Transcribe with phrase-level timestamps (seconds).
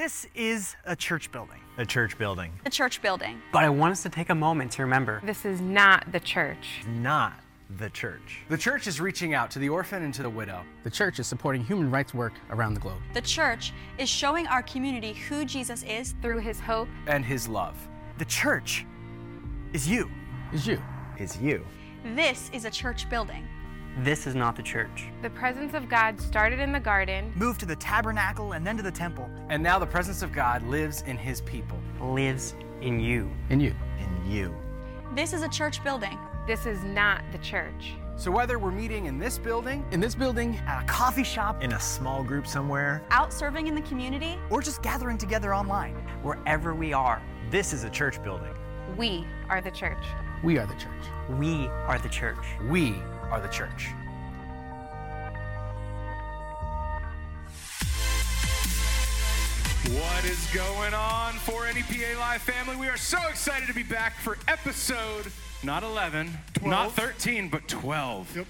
[0.00, 1.60] This is a church building.
[1.76, 2.50] A church building.
[2.64, 3.38] A church building.
[3.52, 6.86] But I want us to take a moment to remember This is not the church.
[6.88, 7.34] Not
[7.76, 8.38] the church.
[8.48, 10.62] The church is reaching out to the orphan and to the widow.
[10.84, 13.02] The church is supporting human rights work around the globe.
[13.12, 16.14] The church is showing our community who Jesus is.
[16.22, 17.76] Through his hope, and his love.
[18.16, 18.86] The church
[19.74, 20.10] is you.
[20.54, 20.82] Is you.
[21.18, 21.62] Is you.
[22.16, 23.46] This is a church building.
[23.98, 25.06] This is not the church.
[25.22, 27.32] the presence of God started in the garden.
[27.36, 29.28] Moved to the tabernacle and then to the temple.
[29.48, 31.78] And now the presence of God lives in his people.
[32.00, 33.30] Lives in you.
[33.50, 33.74] In you.
[33.98, 34.54] In you.
[35.14, 36.18] This is a church building.
[36.46, 37.94] This is not the church.
[38.16, 41.72] So whether we're meeting in this building, In this building, at a coffee shop, In
[41.72, 43.02] a small group somewhere.
[43.10, 44.38] Out serving in the community.
[44.50, 47.20] or just gathering together online, Wherever we are,
[47.50, 48.54] This is a church building.
[48.96, 50.04] We are the church.
[50.44, 51.04] we are the church.
[51.38, 52.44] we are the church.
[52.68, 52.94] we
[53.30, 53.88] are the church.
[59.92, 62.76] What is going on for NEPA Live family?
[62.76, 65.26] We are so excited to be back for episode
[65.62, 66.70] not 11, 12.
[66.70, 68.36] not 13, but 12.
[68.36, 68.46] Yep.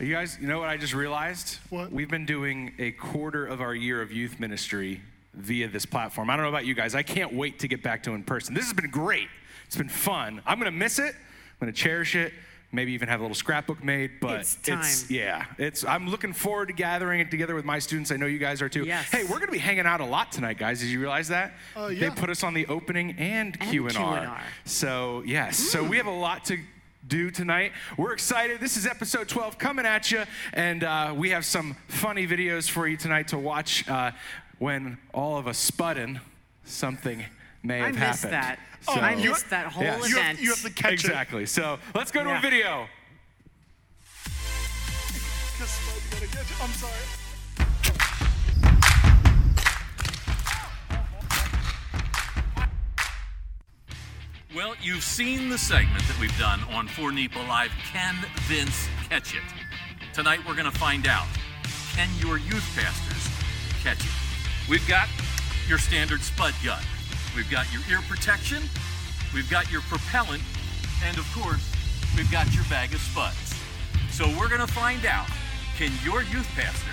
[0.00, 1.58] You guys, you know what I just realized?
[1.70, 1.90] What?
[1.90, 5.00] We've been doing a quarter of our year of youth ministry
[5.34, 6.30] via this platform.
[6.30, 6.94] I don't know about you guys.
[6.94, 8.54] I can't wait to get back to in person.
[8.54, 9.28] This has been great.
[9.66, 10.42] It's been fun.
[10.46, 11.14] I'm going to miss it.
[11.14, 12.32] I'm going to cherish it.
[12.70, 14.84] Maybe even have a little scrapbook made, but It's time.
[15.08, 18.10] yeah, it's I'm looking forward to gathering it together with my students.
[18.12, 18.84] I know you guys are too.
[18.84, 19.10] Yes.
[19.10, 20.80] Hey, we're going to be hanging out a lot tonight, guys.
[20.80, 21.54] Did you realize that?
[21.74, 24.18] Uh, They put us on the opening and, Q and R.
[24.20, 24.42] Q&R.
[24.66, 26.58] So yes, so we have a lot to
[27.06, 27.72] do tonight.
[27.96, 28.60] We're excited.
[28.60, 32.86] This is episode 12 coming at you, and uh, we have some funny videos for
[32.86, 33.88] you tonight to watch.
[33.88, 34.10] Uh,
[34.58, 36.20] when all of a sudden
[36.64, 37.24] something
[37.62, 38.32] may I missed happened.
[38.32, 38.58] that.
[38.82, 40.08] So- oh, I missed that whole Yes.
[40.08, 40.40] You have, event.
[40.40, 41.04] you have to catch it.
[41.04, 41.46] exactly.
[41.46, 42.38] So let's go to Yeah.
[42.38, 42.82] a video.
[42.84, 42.88] it.
[45.58, 46.62] 'Cause you gotta catch it.
[46.62, 46.92] I'm sorry.
[54.54, 57.70] Well, you've seen the segment that we've done on For NEPA Live.
[57.92, 58.14] Can
[58.46, 59.42] Vince catch it?
[60.14, 61.26] Tonight we're going to find out.
[61.94, 63.28] Can your youth pastors
[63.82, 64.10] catch it?
[64.68, 65.08] We've got
[65.68, 66.82] your standard spud gun.
[67.38, 68.64] We've got your ear protection.
[69.32, 70.42] We've got your propellant.
[71.04, 71.72] And of course,
[72.16, 73.54] we've got your bag of spuds.
[74.10, 75.28] So we're going to find out
[75.76, 76.90] can your youth pastor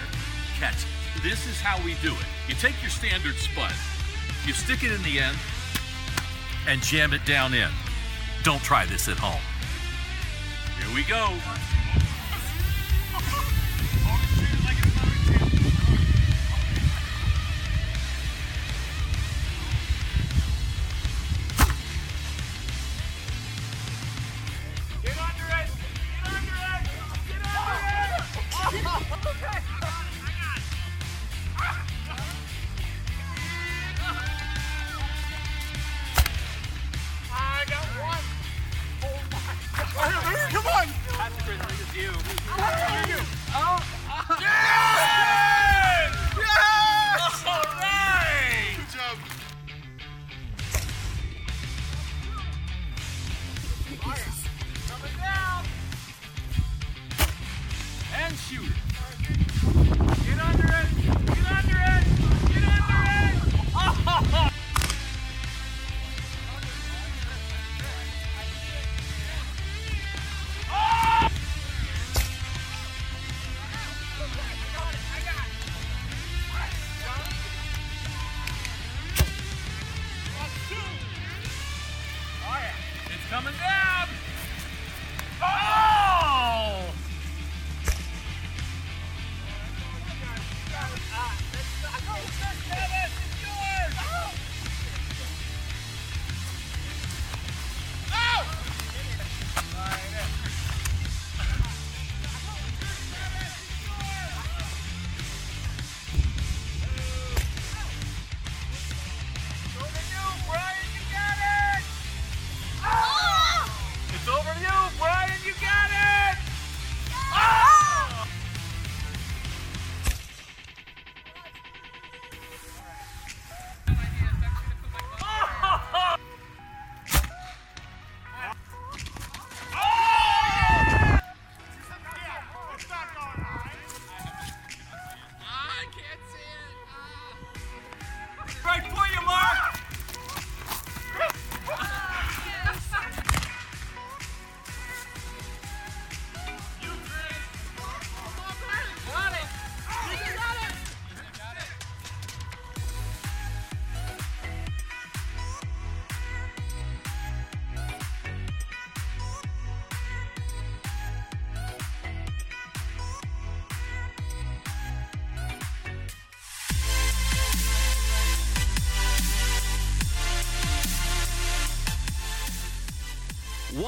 [0.59, 1.23] catch it?
[1.23, 2.25] This is how we do it.
[2.47, 3.73] You take your standard spud,
[4.45, 5.35] you stick it in the end,
[6.67, 7.71] and jam it down in.
[8.43, 9.41] Don't try this at home.
[10.77, 11.33] Here we go.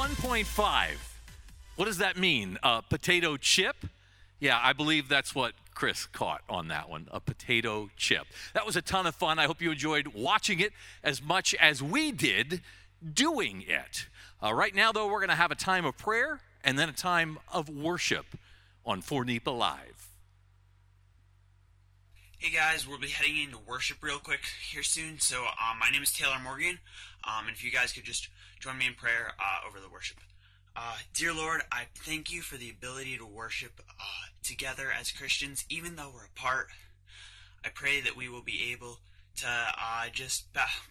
[0.07, 0.87] 1.5.
[1.75, 2.57] What does that mean?
[2.63, 3.75] A potato chip?
[4.39, 8.25] Yeah, I believe that's what Chris caught on that one a potato chip.
[8.53, 9.37] That was a ton of fun.
[9.37, 10.71] I hope you enjoyed watching it
[11.03, 12.61] as much as we did
[13.13, 14.07] doing it.
[14.41, 16.93] Uh, right now, though, we're going to have a time of prayer and then a
[16.93, 18.27] time of worship
[18.85, 20.07] on For NEPA Live.
[22.37, 25.19] Hey guys, we'll be heading into worship real quick here soon.
[25.19, 26.77] So, um, my name is Taylor Morgan,
[27.27, 28.29] um, and if you guys could just
[28.59, 30.17] join me in prayer uh, over the worship.
[30.75, 35.65] Uh, dear Lord, I thank you for the ability to worship uh, together as Christians,
[35.69, 36.67] even though we're apart.
[37.65, 38.99] I pray that we will be able
[39.37, 40.45] to uh, just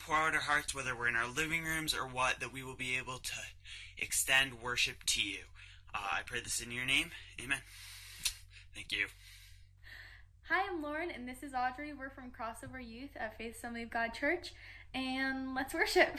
[0.05, 2.77] pour out our hearts, whether we're in our living rooms or what, that we will
[2.77, 3.35] be able to
[3.99, 5.39] extend worship to you.
[5.95, 7.11] Uh, I pray this in your name.
[7.43, 7.59] Amen.
[8.75, 9.07] Thank you.
[10.49, 11.93] Hi, I'm Lauren, and this is Audrey.
[11.93, 14.53] We're from Crossover Youth at Faith Assembly of God Church,
[14.97, 16.17] and let's worship.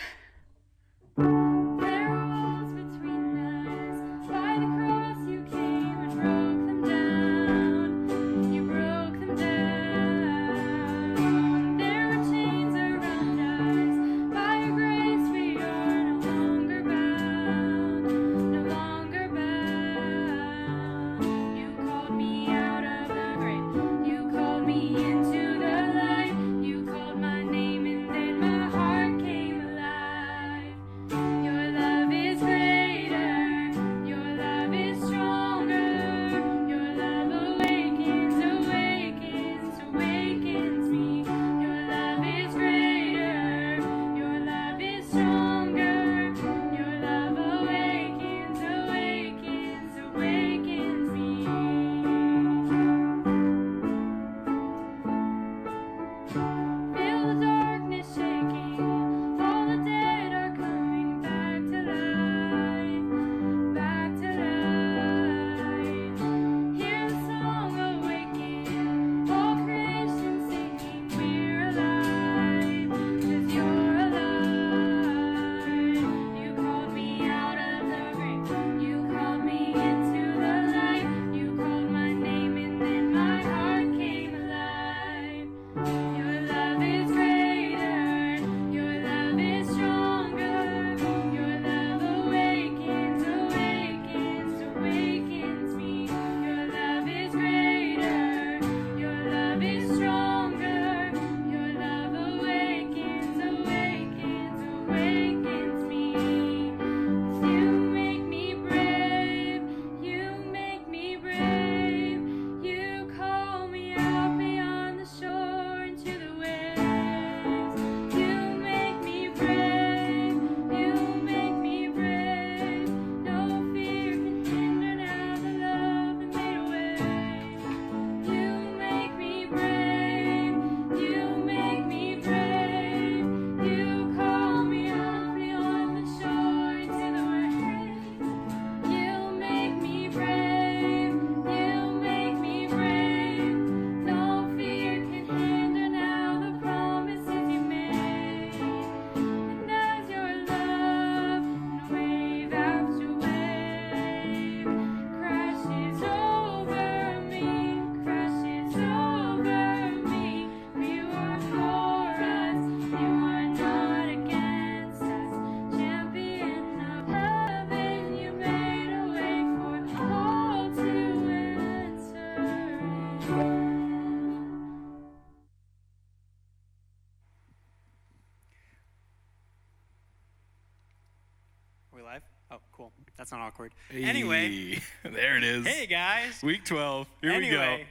[183.47, 183.71] Awkward.
[183.89, 185.65] Hey, anyway, there it is.
[185.65, 186.43] Hey guys.
[186.43, 187.07] Week 12.
[187.21, 187.85] Here anyway,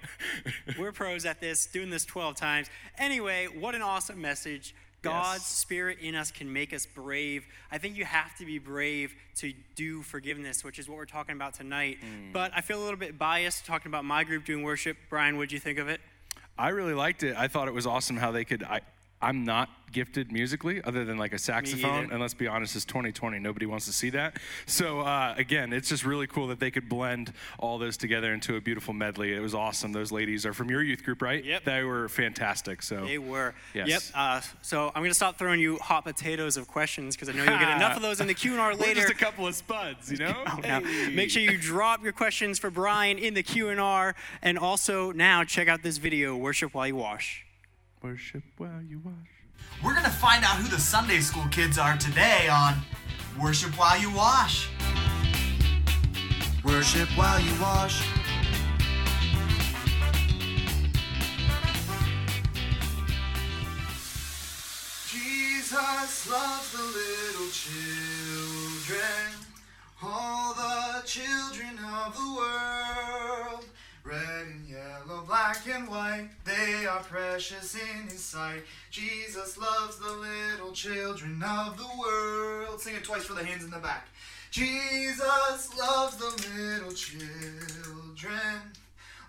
[0.44, 0.72] we go.
[0.78, 2.68] we're pros at this, doing this 12 times.
[2.98, 4.74] Anyway, what an awesome message.
[5.00, 5.46] God's yes.
[5.46, 7.46] spirit in us can make us brave.
[7.72, 11.34] I think you have to be brave to do forgiveness, which is what we're talking
[11.34, 11.98] about tonight.
[12.02, 12.34] Mm.
[12.34, 14.98] But I feel a little bit biased talking about my group doing worship.
[15.08, 16.02] Brian, what did you think of it?
[16.58, 17.34] I really liked it.
[17.34, 18.62] I thought it was awesome how they could.
[18.62, 18.82] I,
[19.22, 22.10] I'm not gifted musically other than like a saxophone.
[22.10, 23.38] And let's be honest, it's 2020.
[23.38, 24.36] Nobody wants to see that.
[24.66, 28.56] So, uh, again, it's just really cool that they could blend all those together into
[28.56, 29.32] a beautiful medley.
[29.34, 29.92] It was awesome.
[29.92, 31.44] Those ladies are from your youth group, right?
[31.44, 31.64] Yep.
[31.64, 32.82] They were fantastic.
[32.82, 33.54] So They were.
[33.74, 33.88] Yes.
[33.88, 34.02] Yep.
[34.14, 37.44] Uh, so I'm going to stop throwing you hot potatoes of questions because I know
[37.44, 39.00] you'll get enough of those in the Q&R later.
[39.00, 40.34] just a couple of spuds, you know?
[40.46, 41.14] oh, hey.
[41.14, 44.14] Make sure you drop your questions for Brian in the Q&R.
[44.42, 47.46] And also now check out this video, Worship While You Wash.
[48.02, 49.35] Worship while you wash.
[49.84, 52.74] We're going to find out who the Sunday school kids are today on
[53.40, 54.68] Worship While You Wash.
[56.66, 58.02] Worship while you wash.
[65.08, 69.32] Jesus loves the little children,
[70.02, 73.64] all the children of the world.
[74.02, 74.65] Red and yellow,
[75.26, 78.62] black and white, they are precious in His sight.
[78.90, 82.80] Jesus loves the little children of the world.
[82.80, 84.06] Sing it twice for the hands in the back.
[84.50, 88.60] Jesus loves the little children,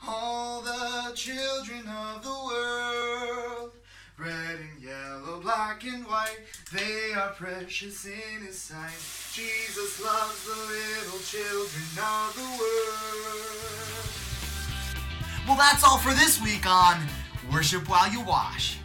[0.07, 3.71] all the children of the world.
[4.17, 6.39] Red and yellow, black and white,
[6.73, 8.91] they are precious in His sight.
[9.33, 14.36] Jesus loves the little children of the world.
[15.47, 16.99] Well, that's all for this week on
[17.53, 18.79] Worship While You Wash.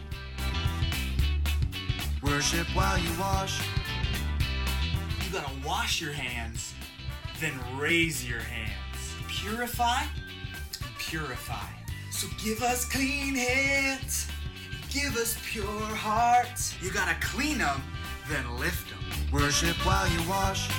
[2.23, 3.61] Worship while you wash.
[5.25, 6.73] You gotta wash your hands,
[7.41, 9.13] then raise your hands.
[9.27, 10.03] Purify,
[10.99, 11.67] purify.
[12.11, 14.29] So give us clean hands,
[14.89, 16.81] give us pure hearts.
[16.81, 17.83] You gotta clean them,
[18.29, 18.99] then lift them.
[19.33, 20.69] Worship while you wash.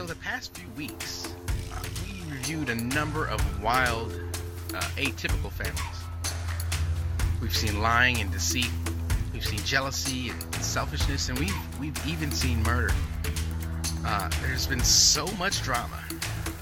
[0.00, 1.28] So, the past few weeks,
[1.74, 4.10] uh, we reviewed a number of wild,
[4.72, 5.84] uh, atypical families.
[7.42, 8.70] We've seen lying and deceit,
[9.34, 12.94] we've seen jealousy and selfishness, and we've, we've even seen murder.
[14.02, 16.02] Uh, there's been so much drama.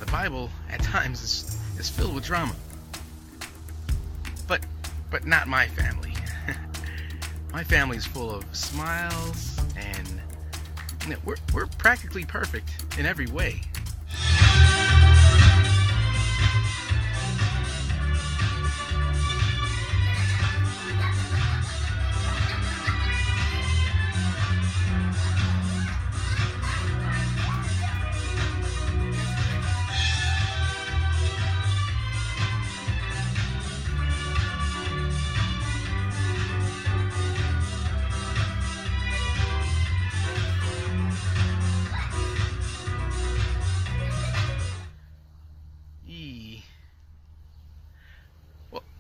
[0.01, 2.57] The Bible, at times, is, is filled with drama.
[4.49, 4.67] But,
[5.13, 6.13] but not my family.
[7.53, 10.18] my family's full of smiles and
[11.09, 13.61] you know, we're, we're practically perfect in every way.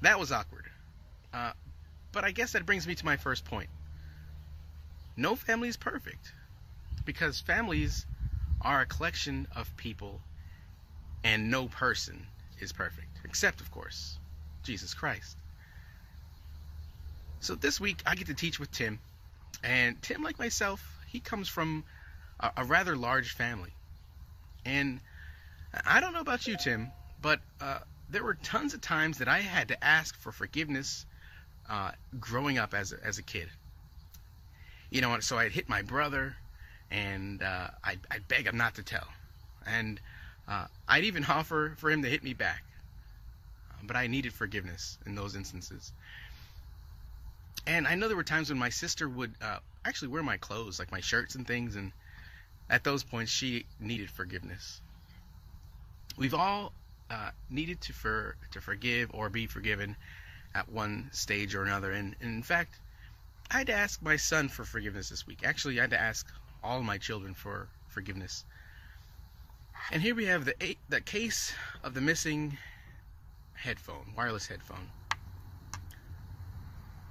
[0.02, 0.64] That was awkward.
[1.33, 1.52] Uh,
[2.12, 3.69] but I guess that brings me to my first point.
[5.17, 6.33] No family is perfect.
[7.05, 8.07] Because families
[8.61, 10.21] are a collection of people,
[11.25, 12.26] and no person
[12.61, 13.09] is perfect.
[13.25, 14.19] Except, of course,
[14.62, 15.37] Jesus Christ.
[17.40, 18.99] So this week, I get to teach with Tim.
[19.62, 21.85] And Tim, like myself, he comes from
[22.40, 23.73] a, a rather large family.
[24.64, 25.00] And
[25.87, 26.90] I don't know about you, Tim,
[27.23, 27.78] but uh,
[28.11, 31.05] there were tons of times that I had to ask for forgiveness
[31.69, 33.49] uh, growing up as a, as a kid.
[34.91, 36.35] You know, so I'd hit my brother,
[36.91, 39.07] and uh, I'd, I'd beg him not to tell,
[39.67, 40.00] and
[40.49, 42.62] uh, I'd even offer for him to hit me back.
[43.83, 45.93] But I needed forgiveness in those instances.
[47.67, 50.79] And I know there were times when my sister would uh, actually wear my clothes,
[50.79, 51.93] like my shirts and things, and
[52.71, 54.81] at those points she needed forgiveness.
[56.17, 56.73] We've all
[57.11, 59.97] uh, needed to for to forgive or be forgiven
[60.55, 62.81] at one stage or another, and, and in fact,
[63.50, 65.41] I had to ask my son for forgiveness this week.
[65.45, 66.27] Actually, I had to ask
[66.62, 68.45] all my children for forgiveness.
[69.91, 72.59] And here we have the eight, the case of the missing
[73.55, 74.91] headphone, wireless headphone.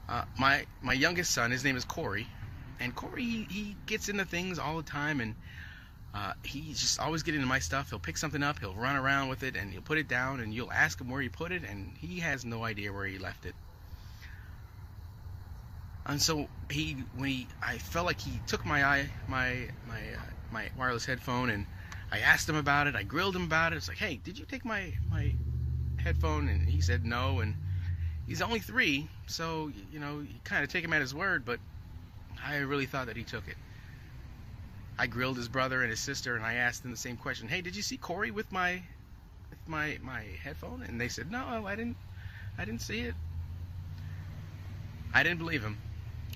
[0.07, 2.27] Uh, my my youngest son, his name is Corey,
[2.79, 5.35] and Corey he, he gets into things all the time, and
[6.13, 7.89] uh, he's just always getting into my stuff.
[7.89, 10.53] He'll pick something up, he'll run around with it, and he'll put it down, and
[10.53, 13.45] you'll ask him where he put it, and he has no idea where he left
[13.45, 13.55] it.
[16.07, 20.21] And so he, when he, I felt like he took my eye, my my uh,
[20.51, 21.65] my wireless headphone, and
[22.11, 22.95] I asked him about it.
[22.95, 23.75] I grilled him about it.
[23.75, 25.33] It's like, hey, did you take my my
[25.97, 26.47] headphone?
[26.47, 27.41] And he said no.
[27.41, 27.55] And
[28.25, 31.43] he's only three, so you know, you kind of take him at his word.
[31.43, 31.59] But
[32.43, 33.57] I really thought that he took it.
[34.99, 37.47] I grilled his brother and his sister, and I asked them the same question.
[37.47, 38.81] Hey, did you see Corey with my
[39.49, 40.81] with my my headphone?
[40.81, 41.97] And they said, no, I didn't.
[42.57, 43.13] I didn't see it.
[45.13, 45.77] I didn't believe him.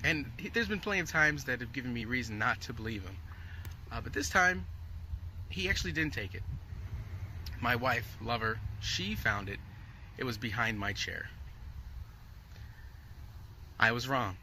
[0.04, 3.02] And he, there's been plenty of times that have given me reason not to believe
[3.02, 3.16] him.
[3.90, 4.66] Uh, but this time,
[5.48, 6.42] he actually didn't take it.
[7.60, 9.58] My wife, lover, she found it.
[10.16, 11.28] It was behind my chair.
[13.78, 14.36] I was wrong.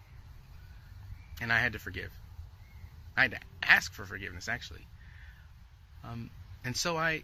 [1.42, 2.12] And I had to forgive.
[3.16, 4.86] I had to ask for forgiveness, actually.
[6.04, 6.30] Um,
[6.64, 7.24] and so I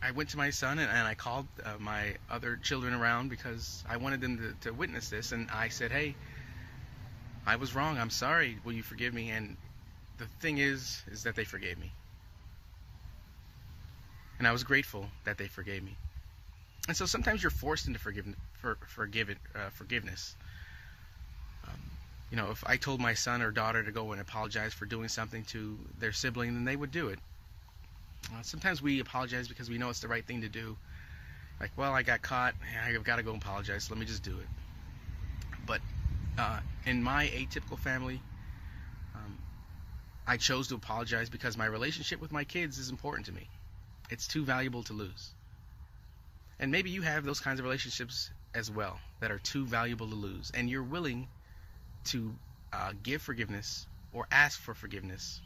[0.00, 3.82] I went to my son and, and I called uh, my other children around because
[3.88, 5.32] I wanted them to, to witness this.
[5.32, 6.14] And I said, hey,
[7.46, 7.98] I was wrong.
[7.98, 8.58] I'm sorry.
[8.64, 9.30] Will you forgive me?
[9.30, 9.56] And
[10.18, 11.90] the thing is, is that they forgave me.
[14.38, 15.96] And I was grateful that they forgave me.
[16.86, 20.36] And so sometimes you're forced into for, forgive, uh, forgiveness.
[22.30, 25.08] You know, if I told my son or daughter to go and apologize for doing
[25.08, 27.18] something to their sibling, then they would do it.
[28.32, 30.76] Uh, sometimes we apologize because we know it's the right thing to do.
[31.60, 32.54] Like, well, I got caught.
[32.86, 33.84] I've got to go apologize.
[33.84, 34.46] So let me just do it.
[35.66, 35.80] But
[36.38, 38.20] uh, in my atypical family,
[39.14, 39.38] um,
[40.26, 43.48] I chose to apologize because my relationship with my kids is important to me.
[44.10, 45.30] It's too valuable to lose.
[46.60, 50.14] And maybe you have those kinds of relationships as well that are too valuable to
[50.14, 51.28] lose, and you're willing
[52.10, 52.34] to
[52.72, 55.40] uh, give forgiveness or ask for forgiveness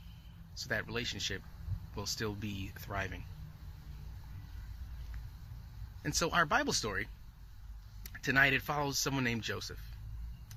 [0.55, 1.43] so that relationship
[1.97, 3.25] will still be thriving.
[6.05, 7.07] And so, our Bible story
[8.23, 9.81] tonight it follows someone named Joseph,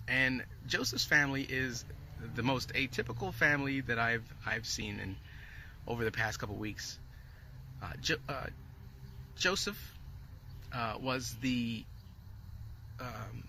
[0.07, 1.85] and Joseph's family is
[2.35, 5.15] the most atypical family that I've I've seen in
[5.87, 6.97] over the past couple weeks.
[7.83, 8.47] Uh, jo- uh,
[9.37, 9.77] Joseph
[10.73, 11.83] uh, was the
[12.99, 13.43] um,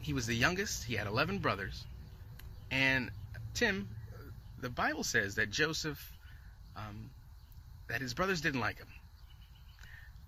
[0.00, 0.84] he was the youngest.
[0.84, 1.84] He had 11 brothers,
[2.70, 3.10] and
[3.54, 3.88] Tim,
[4.60, 6.12] the Bible says that Joseph
[6.76, 7.10] um,
[7.88, 8.86] that his brothers didn't like him.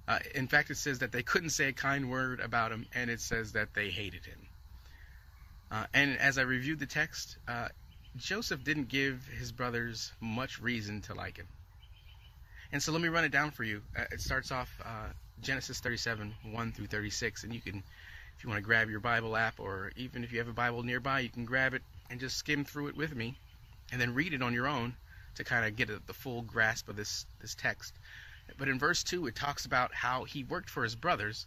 [0.08, 3.08] Uh, in fact, it says that they couldn't say a kind word about him, and
[3.08, 4.48] it says that they hated him.
[5.70, 7.68] Uh, and as I reviewed the text, uh,
[8.16, 11.46] Joseph didn't give his brothers much reason to like him.
[12.72, 13.82] And so let me run it down for you.
[13.96, 15.08] Uh, it starts off uh,
[15.40, 17.44] Genesis 37, 1 through 36.
[17.44, 17.82] And you can,
[18.36, 20.82] if you want to grab your Bible app, or even if you have a Bible
[20.82, 23.34] nearby, you can grab it and just skim through it with me
[23.90, 24.94] and then read it on your own
[25.36, 27.94] to kind of get a, the full grasp of this, this text.
[28.58, 31.46] But in verse 2, it talks about how he worked for his brothers,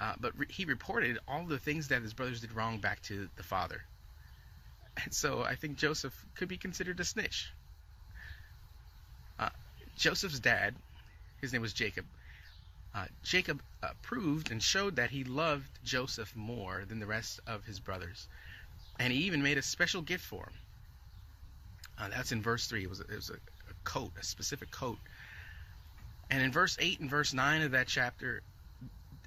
[0.00, 3.28] uh, but re- he reported all the things that his brothers did wrong back to
[3.36, 3.82] the father.
[5.02, 7.50] And so I think Joseph could be considered a snitch.
[9.38, 9.50] Uh,
[9.96, 10.74] Joseph's dad,
[11.40, 12.04] his name was Jacob.
[12.94, 17.64] Uh, Jacob uh, proved and showed that he loved Joseph more than the rest of
[17.64, 18.26] his brothers.
[19.00, 20.52] And he even made a special gift for him.
[21.98, 22.84] Uh, that's in verse 3.
[22.84, 24.98] It was, a, it was a, a coat, a specific coat.
[26.30, 28.42] And in verse 8 and verse 9 of that chapter,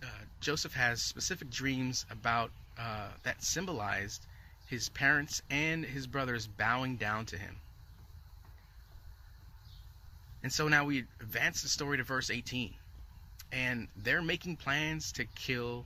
[0.02, 0.06] uh,
[0.40, 4.26] Joseph has specific dreams about uh, that symbolized
[4.68, 7.56] his parents and his brothers bowing down to him.
[10.44, 12.74] And so now we advance the story to verse 18.
[13.52, 15.86] And they're making plans to kill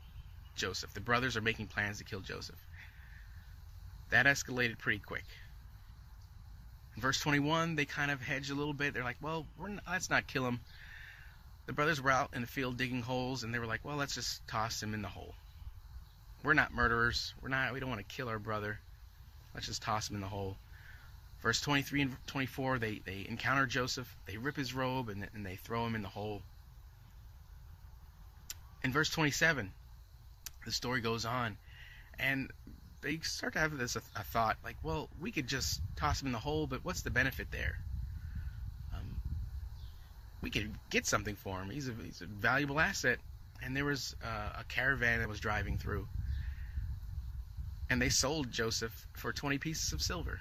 [0.55, 0.93] Joseph.
[0.93, 2.66] The brothers are making plans to kill Joseph.
[4.09, 5.25] That escalated pretty quick.
[6.95, 8.93] In verse 21, they kind of hedge a little bit.
[8.93, 10.59] They're like, well, not, let's not kill him.
[11.67, 14.15] The brothers were out in the field digging holes, and they were like, well, let's
[14.15, 15.35] just toss him in the hole.
[16.43, 17.33] We're not murderers.
[17.41, 17.73] We're not.
[17.73, 18.79] We don't want to kill our brother.
[19.53, 20.57] Let's just toss him in the hole.
[21.41, 24.15] Verse 23 and 24, they, they encounter Joseph.
[24.25, 26.41] They rip his robe and, and they throw him in the hole.
[28.83, 29.71] In verse 27,
[30.65, 31.57] the story goes on,
[32.19, 32.51] and
[33.01, 36.27] they start to have this a, a, thought like, well, we could just toss him
[36.27, 37.77] in the hole, but what's the benefit there?
[38.93, 39.15] Um,
[40.41, 41.69] we could get something for him.
[41.69, 43.19] He's a, he's a valuable asset.
[43.63, 46.07] And there was uh, a caravan that was driving through,
[47.89, 50.39] and they sold Joseph for 20 pieces of silver.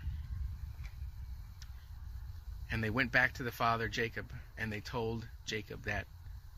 [2.70, 4.26] And they went back to the father, Jacob,
[4.58, 6.06] and they told Jacob that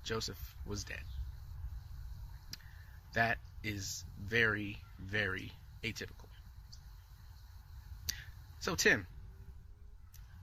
[0.03, 1.03] Joseph was dead.
[3.15, 6.29] That is very, very atypical.
[8.61, 9.07] So, Tim,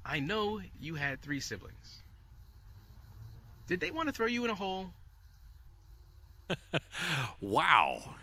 [0.06, 2.02] I know you had three siblings.
[3.68, 4.92] Did they want to throw you in a hole?
[7.42, 8.16] wow.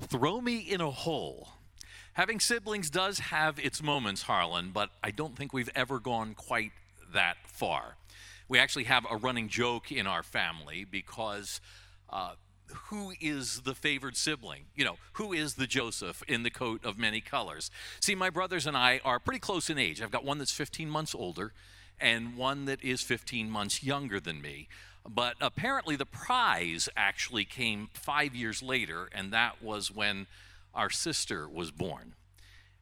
[0.00, 1.48] Throw me in a hole.
[2.12, 6.72] Having siblings does have its moments, Harlan, but I don't think we've ever gone quite
[7.12, 7.96] that far.
[8.48, 11.60] We actually have a running joke in our family because
[12.08, 12.34] uh,
[12.88, 14.66] who is the favored sibling?
[14.74, 17.70] You know, who is the Joseph in the coat of many colors?
[18.00, 20.00] See, my brothers and I are pretty close in age.
[20.02, 21.52] I've got one that's 15 months older
[22.00, 24.68] and one that is 15 months younger than me.
[25.08, 30.26] But apparently, the prize actually came five years later, and that was when
[30.74, 32.14] our sister was born.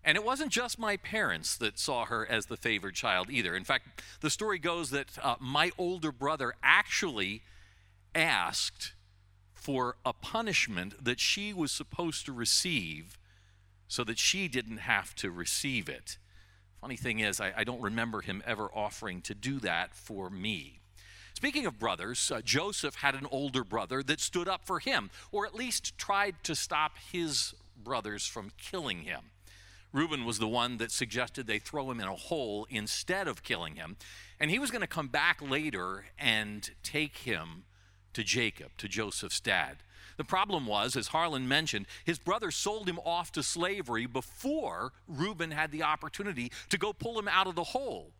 [0.02, 3.54] And it wasn't just my parents that saw her as the favored child either.
[3.54, 7.42] In fact, the story goes that uh, my older brother actually
[8.14, 8.92] asked
[9.64, 13.16] for a punishment that she was supposed to receive
[13.88, 16.18] so that she didn't have to receive it.
[16.82, 20.80] Funny thing is, I, I don't remember him ever offering to do that for me.
[21.32, 25.46] speaking of brothers, uh, Joseph had an older brother that stood up for him, or
[25.46, 29.30] at least tried to stop his brothers from killing him.
[29.94, 33.76] Reuben was the one that suggested they throw him in a hole instead of killing
[33.76, 33.96] him.
[34.38, 37.64] And he was going to come back later and take him
[38.14, 39.78] to Jacob, to Joseph's dad.
[40.16, 45.50] The problem was, as Harlan mentioned, his brother sold him off to slavery before Reuben
[45.50, 48.12] had the opportunity to go pull him out of the hole.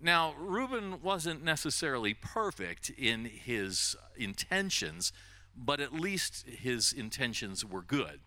[0.00, 5.12] Now, Reuben wasn't necessarily perfect in his intentions,
[5.56, 8.20] but at least his intentions were good.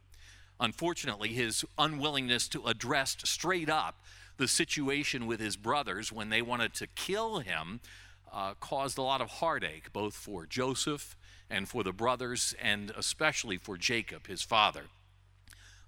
[0.59, 4.03] Unfortunately, his unwillingness to address straight up
[4.37, 7.79] the situation with his brothers when they wanted to kill him
[8.31, 11.15] uh, caused a lot of heartache, both for Joseph
[11.49, 14.83] and for the brothers, and especially for Jacob, his father.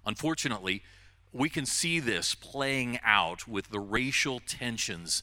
[0.04, 0.82] Unfortunately,
[1.32, 5.22] we can see this playing out with the racial tensions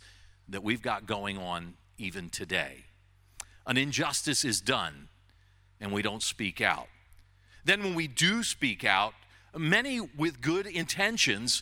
[0.50, 2.86] that we've got going on even today.
[3.66, 5.10] An injustice is done,
[5.80, 6.88] and we don't speak out.
[7.64, 9.14] Then, when we do speak out,
[9.56, 11.62] many with good intentions,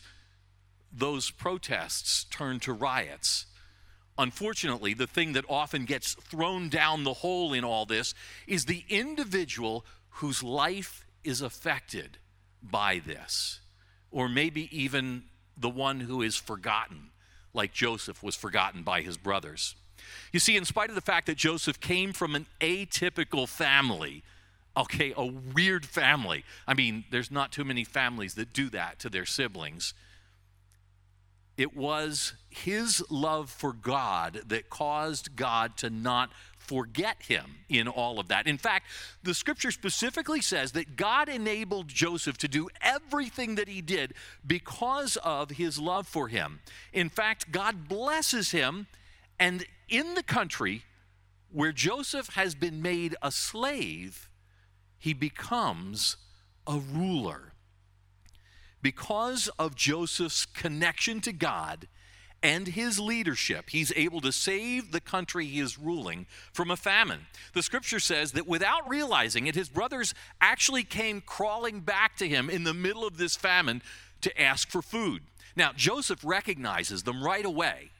[0.90, 3.46] those protests turn to riots.
[4.20, 8.14] Unfortunately, the thing that often gets thrown down the hole in all this
[8.46, 12.18] is the individual whose life is affected
[12.62, 13.60] by this,
[14.10, 15.22] or maybe even
[15.56, 17.08] the one who is forgotten,
[17.54, 19.74] like Joseph was forgotten by his brothers.
[20.34, 24.22] You see, in spite of the fact that Joseph came from an atypical family,
[24.76, 29.08] okay, a weird family, I mean, there's not too many families that do that to
[29.08, 29.94] their siblings
[31.60, 38.20] it was his love for God that caused God to not forget him in all
[38.20, 38.46] of that.
[38.46, 38.86] In fact,
[39.22, 44.14] the scripture specifically says that God enabled Joseph to do everything that he did
[44.46, 46.60] because of his love for him.
[46.92, 48.86] In fact, God blesses him,
[49.38, 50.84] and in the country
[51.52, 54.28] where Joseph has been made a slave,
[54.98, 56.16] he becomes
[56.66, 57.52] a ruler
[58.82, 61.88] because of Joseph's connection to God
[62.42, 67.26] and his leadership, he's able to save the country he is ruling from a famine.
[67.52, 72.48] The scripture says that without realizing it, his brothers actually came crawling back to him
[72.48, 73.82] in the middle of this famine
[74.22, 75.22] to ask for food.
[75.54, 77.90] Now, Joseph recognizes them right away,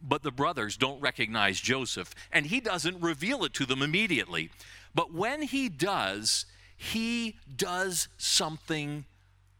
[0.00, 4.50] but the brothers don't recognize Joseph, and he doesn't reveal it to them immediately.
[4.94, 9.06] But when he does, he does something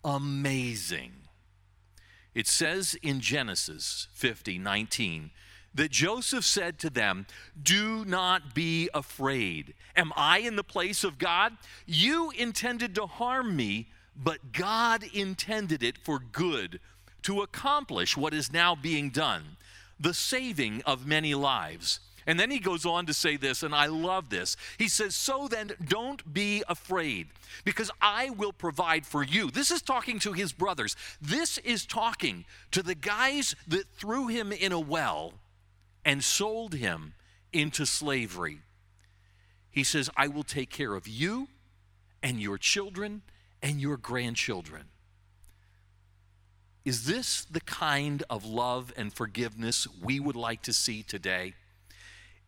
[0.04, 1.12] amazing.
[2.34, 5.30] It says in Genesis 50 19
[5.74, 7.26] that Joseph said to them,
[7.60, 9.74] Do not be afraid.
[9.96, 11.56] Am I in the place of God?
[11.86, 16.80] You intended to harm me, but God intended it for good
[17.22, 19.56] to accomplish what is now being done
[19.98, 22.00] the saving of many lives.
[22.26, 24.56] And then he goes on to say this, and I love this.
[24.78, 27.28] He says, So then, don't be afraid,
[27.64, 29.50] because I will provide for you.
[29.50, 30.96] This is talking to his brothers.
[31.20, 35.34] This is talking to the guys that threw him in a well
[36.04, 37.14] and sold him
[37.52, 38.60] into slavery.
[39.70, 41.48] He says, I will take care of you
[42.22, 43.22] and your children
[43.62, 44.84] and your grandchildren.
[46.84, 51.54] Is this the kind of love and forgiveness we would like to see today?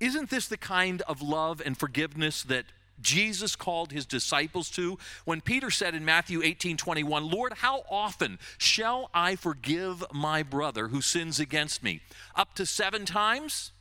[0.00, 2.66] Isn't this the kind of love and forgiveness that
[3.00, 8.38] Jesus called his disciples to when Peter said in Matthew 18 21, Lord, how often
[8.58, 12.00] shall I forgive my brother who sins against me?
[12.34, 13.72] Up to seven times?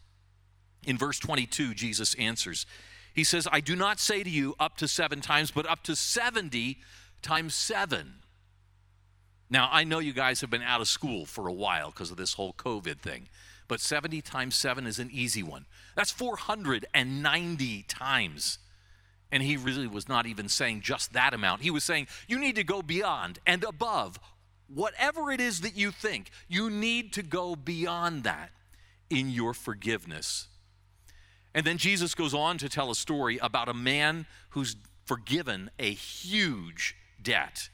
[0.85, 2.65] In verse 22, Jesus answers,
[3.13, 5.95] He says, I do not say to you up to seven times, but up to
[5.95, 6.77] 70
[7.21, 8.15] times seven.
[9.49, 12.17] Now, I know you guys have been out of school for a while because of
[12.17, 13.27] this whole COVID thing,
[13.67, 15.65] but 70 times seven is an easy one.
[15.95, 18.59] That's 490 times.
[19.31, 21.61] And he really was not even saying just that amount.
[21.61, 24.19] He was saying, you need to go beyond and above
[24.67, 26.29] whatever it is that you think.
[26.47, 28.51] You need to go beyond that
[29.09, 30.47] in your forgiveness.
[31.53, 34.75] And then Jesus goes on to tell a story about a man who's
[35.05, 37.69] forgiven a huge debt.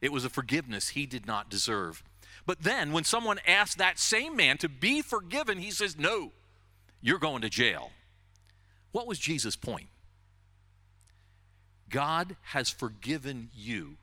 [0.00, 2.02] It was a forgiveness he did not deserve.
[2.46, 6.32] But then, when someone asks that same man to be forgiven, he says, No,
[7.00, 7.90] you're going to jail.
[8.92, 9.88] What was Jesus' point?
[11.88, 13.96] God has forgiven you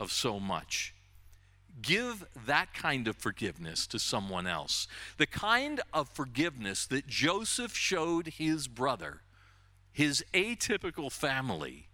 [0.00, 0.94] of so much.
[1.82, 4.86] Give that kind of forgiveness to someone else.
[5.18, 9.22] The kind of forgiveness that Joseph showed his brother,
[9.92, 11.88] his atypical family,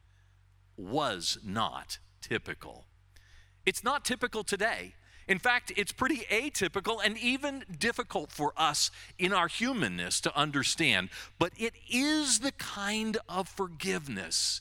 [0.76, 2.84] was not typical.
[3.64, 4.94] It's not typical today.
[5.28, 11.10] In fact, it's pretty atypical and even difficult for us in our humanness to understand,
[11.38, 14.60] but it is the kind of forgiveness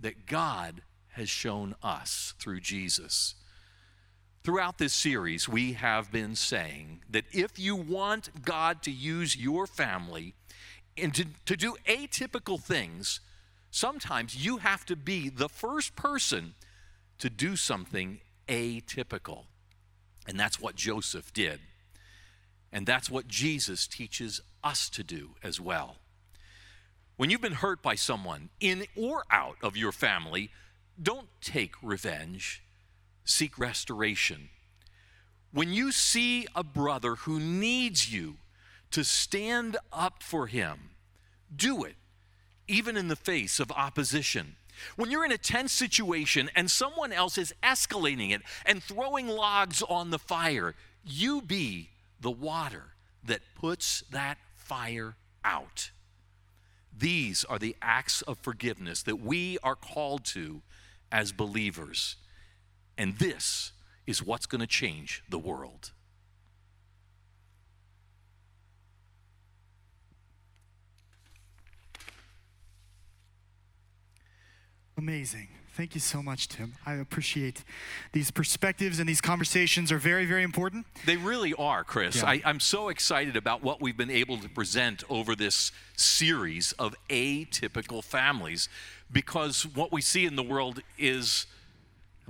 [0.00, 3.34] that God has shown us through Jesus.
[4.42, 9.66] Throughout this series, we have been saying that if you want God to use your
[9.66, 10.34] family
[10.96, 13.20] and to, to do atypical things,
[13.70, 16.54] sometimes you have to be the first person
[17.18, 19.44] to do something atypical.
[20.26, 21.60] And that's what Joseph did.
[22.72, 25.96] And that's what Jesus teaches us to do as well.
[27.16, 30.50] When you've been hurt by someone in or out of your family,
[31.00, 32.62] don't take revenge,
[33.24, 34.48] seek restoration.
[35.52, 38.36] When you see a brother who needs you
[38.90, 40.90] to stand up for him,
[41.54, 41.94] do it,
[42.66, 44.56] even in the face of opposition.
[44.96, 49.82] When you're in a tense situation and someone else is escalating it and throwing logs
[49.82, 55.90] on the fire, you be the water that puts that fire out.
[56.96, 60.62] These are the acts of forgiveness that we are called to
[61.10, 62.16] as believers.
[62.96, 63.72] And this
[64.06, 65.92] is what's going to change the world.
[74.96, 75.48] Amazing.
[75.76, 76.74] Thank you so much, Tim.
[76.86, 77.64] I appreciate
[78.12, 80.86] these perspectives and these conversations are very, very important.
[81.04, 82.16] They really are, Chris.
[82.16, 82.26] Yeah.
[82.26, 86.94] I, I'm so excited about what we've been able to present over this series of
[87.10, 88.68] atypical families
[89.10, 91.46] because what we see in the world is,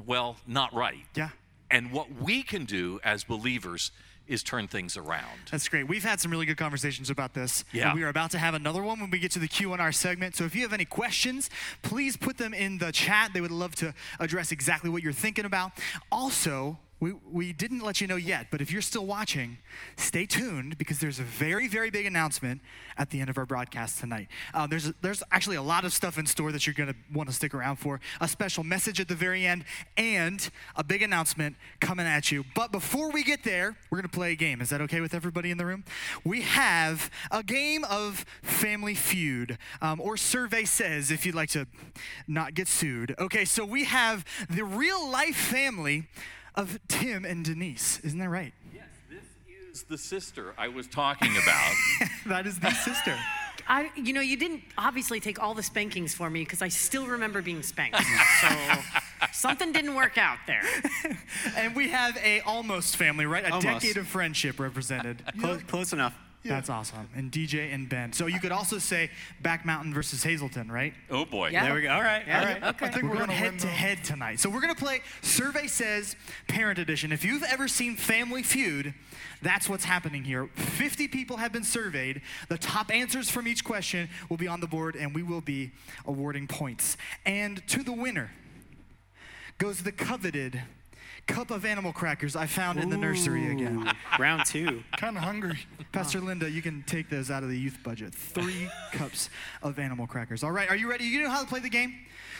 [0.07, 1.05] well, not right.
[1.15, 1.29] Yeah.
[1.71, 3.91] And what we can do as believers
[4.27, 5.51] is turn things around.
[5.51, 5.87] That's great.
[5.89, 7.65] We've had some really good conversations about this.
[7.73, 7.91] Yeah.
[7.91, 10.37] And we are about to have another one when we get to the Q&R segment.
[10.37, 11.51] So if you have any questions,
[11.83, 13.33] please put them in the chat.
[13.35, 15.73] They would love to address exactly what you're thinking about.
[16.11, 19.59] Also, we, we didn't let you know yet, but if you're still watching,
[19.97, 22.61] stay tuned because there's a very, very big announcement
[22.97, 24.29] at the end of our broadcast tonight.
[24.55, 27.29] Uh, there's, there's actually a lot of stuff in store that you're going to want
[27.29, 29.65] to stick around for, a special message at the very end,
[29.97, 32.45] and a big announcement coming at you.
[32.55, 34.61] But before we get there, we're going to play a game.
[34.61, 35.85] Is that okay with everybody in the room?
[36.25, 41.67] We have a game of Family Feud, um, or Survey Says, if you'd like to
[42.27, 43.15] not get sued.
[43.19, 46.07] Okay, so we have the real life family
[46.55, 48.01] of Tim and Denise.
[48.01, 48.53] Isn't that right?
[48.75, 49.23] Yes, this
[49.73, 51.73] is the sister I was talking about.
[52.27, 53.17] that is the sister.
[53.67, 57.07] I, you know, you didn't obviously take all the spankings for me because I still
[57.07, 57.99] remember being spanked.
[58.41, 58.49] So
[59.33, 60.63] something didn't work out there.
[61.57, 63.43] and we have a almost family, right?
[63.45, 63.67] A Almost.
[63.81, 65.23] decade of friendship represented.
[65.41, 66.15] Close, close enough.
[66.45, 67.09] That's awesome.
[67.17, 68.13] And DJ and Ben.
[68.13, 70.93] So you could also say Back Mountain versus Hazleton, right?
[71.11, 71.51] Oh boy.
[71.51, 71.91] There we go.
[71.91, 72.23] All right.
[72.27, 72.39] Yeah.
[72.39, 72.63] All right.
[72.63, 74.41] I think we're, going head to head tonight.
[74.41, 77.13] So we're going to play Survey Says Parent Edition.
[77.13, 78.93] If you've ever seen Family Feud,
[79.41, 80.49] that's what's happening here.
[80.55, 82.21] 50 people have been surveyed.
[82.49, 85.73] The top answers from each question will be on the board, and we will be
[86.07, 86.97] awarding points.
[87.25, 88.31] And to the winner
[89.59, 90.63] goes the coveted
[91.27, 93.91] cup of animal crackers I found in the nursery again.
[94.19, 94.83] Round two.
[94.97, 95.59] Kind of hungry.
[95.93, 98.15] Pastor Linda, you can take those out of the youth budget.
[98.15, 99.31] Three cups
[99.63, 100.43] of animal crackers.
[100.43, 101.05] All right, are you ready?
[101.05, 101.95] You know how to play the game?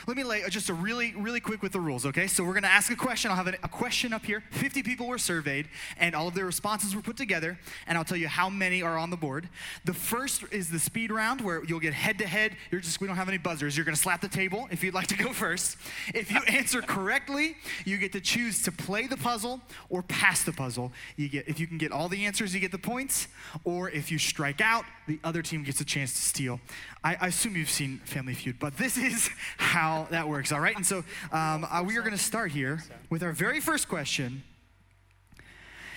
[0.07, 2.27] Let me lay uh, just a really, really quick with the rules, okay?
[2.27, 3.31] So we're gonna ask a question.
[3.31, 4.43] I'll have a, a question up here.
[4.51, 8.17] 50 people were surveyed, and all of their responses were put together, and I'll tell
[8.17, 9.49] you how many are on the board.
[9.85, 12.55] The first is the speed round where you'll get head to head.
[12.71, 13.75] You're just, we don't have any buzzers.
[13.75, 15.77] You're gonna slap the table if you'd like to go first.
[16.13, 20.53] If you answer correctly, you get to choose to play the puzzle or pass the
[20.53, 20.91] puzzle.
[21.15, 23.27] You get, if you can get all the answers, you get the points,
[23.63, 26.59] or if you strike out, the other team gets a chance to steal.
[27.03, 30.75] I, I assume you've seen Family Feud, but this is how that works, all right?
[30.75, 34.43] And so um, uh, we are going to start here with our very first question.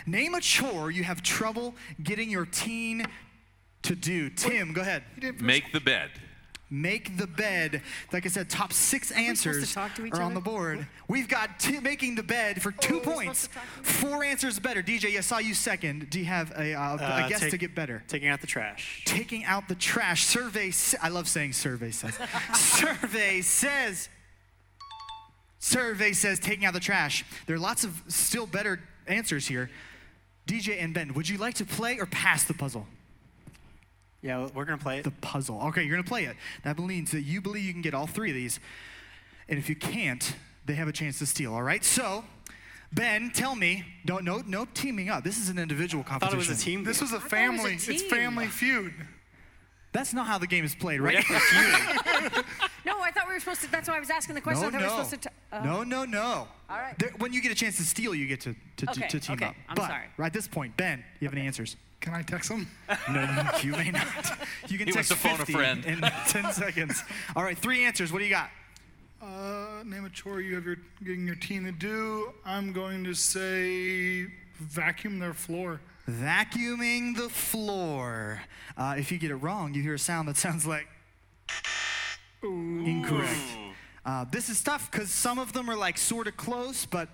[0.07, 3.05] Name a chore you have trouble getting your teen
[3.83, 4.31] to do.
[4.31, 5.05] Tim, go ahead.
[5.41, 6.11] Make the bed.
[6.71, 7.81] Make the bed.
[8.13, 10.35] Like I said, top six answers to talk to each are on other?
[10.35, 10.87] the board.
[11.09, 13.49] We've got t- making the bed for two points.
[13.83, 14.83] Four answers better.
[14.83, 16.11] DJ, I saw you second.
[16.11, 18.05] Do you have a, uh, Uh, a guess take- to get better?
[18.07, 19.03] Taking out the trash.
[19.07, 20.25] Taking out the trash.
[20.27, 20.71] Survey.
[20.71, 22.19] sa- I love saying survey says.
[22.55, 24.11] survey says.
[25.61, 27.25] Survey says taking out the trash.
[27.47, 29.71] There are lots of still better answers here.
[30.47, 32.87] DJ and Ben, would you like to play or pass the puzzle?
[34.23, 35.05] Yeah, we're gonna play it.
[35.05, 35.61] The puzzle.
[35.67, 36.37] Okay, you're gonna play it.
[36.65, 38.59] That means that you believe you can get all three of these.
[39.49, 40.35] And if you can't,
[40.67, 41.85] they have a chance to steal, all right?
[41.85, 42.25] So,
[42.93, 45.25] Ben, tell me, don't no no teaming up.
[45.25, 46.39] This is an individual competition.
[46.39, 46.85] I thought it was a team.
[46.85, 47.75] This was a it was a family.
[47.75, 48.93] It's family feud.
[49.93, 51.25] That's not how the game is played, right?
[52.85, 53.71] No, I thought we were supposed to.
[53.71, 54.63] That's why I was asking the question.
[54.63, 54.87] No, I thought no.
[54.87, 55.29] we were supposed to.
[55.29, 55.63] T- oh.
[55.63, 56.49] No, no, no.
[56.71, 56.99] All right.
[56.99, 59.21] There, when you get a chance to steal, you get to, to, to- Okay, to,
[59.21, 59.55] team okay, up.
[59.69, 60.05] I'm but sorry.
[60.17, 61.77] right at this point, Ben, you have any answers?
[62.01, 62.69] Can I text him?
[63.11, 63.23] No,
[63.63, 64.39] you, you may not.
[64.69, 65.85] You can He wants text to phone a 50 friend.
[65.85, 67.03] in 10 seconds.
[67.35, 68.13] All right, three answers.
[68.13, 68.51] What do you got?
[69.21, 72.33] Uh, name a chore you have your getting your team to do.
[72.45, 74.27] I'm going to say
[74.61, 75.81] vacuum their floor.
[76.09, 78.41] Vacuuming the floor.
[78.77, 80.87] Uh, if you get it wrong, you hear a sound that sounds like
[82.43, 83.35] incorrect.
[84.07, 87.09] Uh, this is tough because some of them are like sort of close, but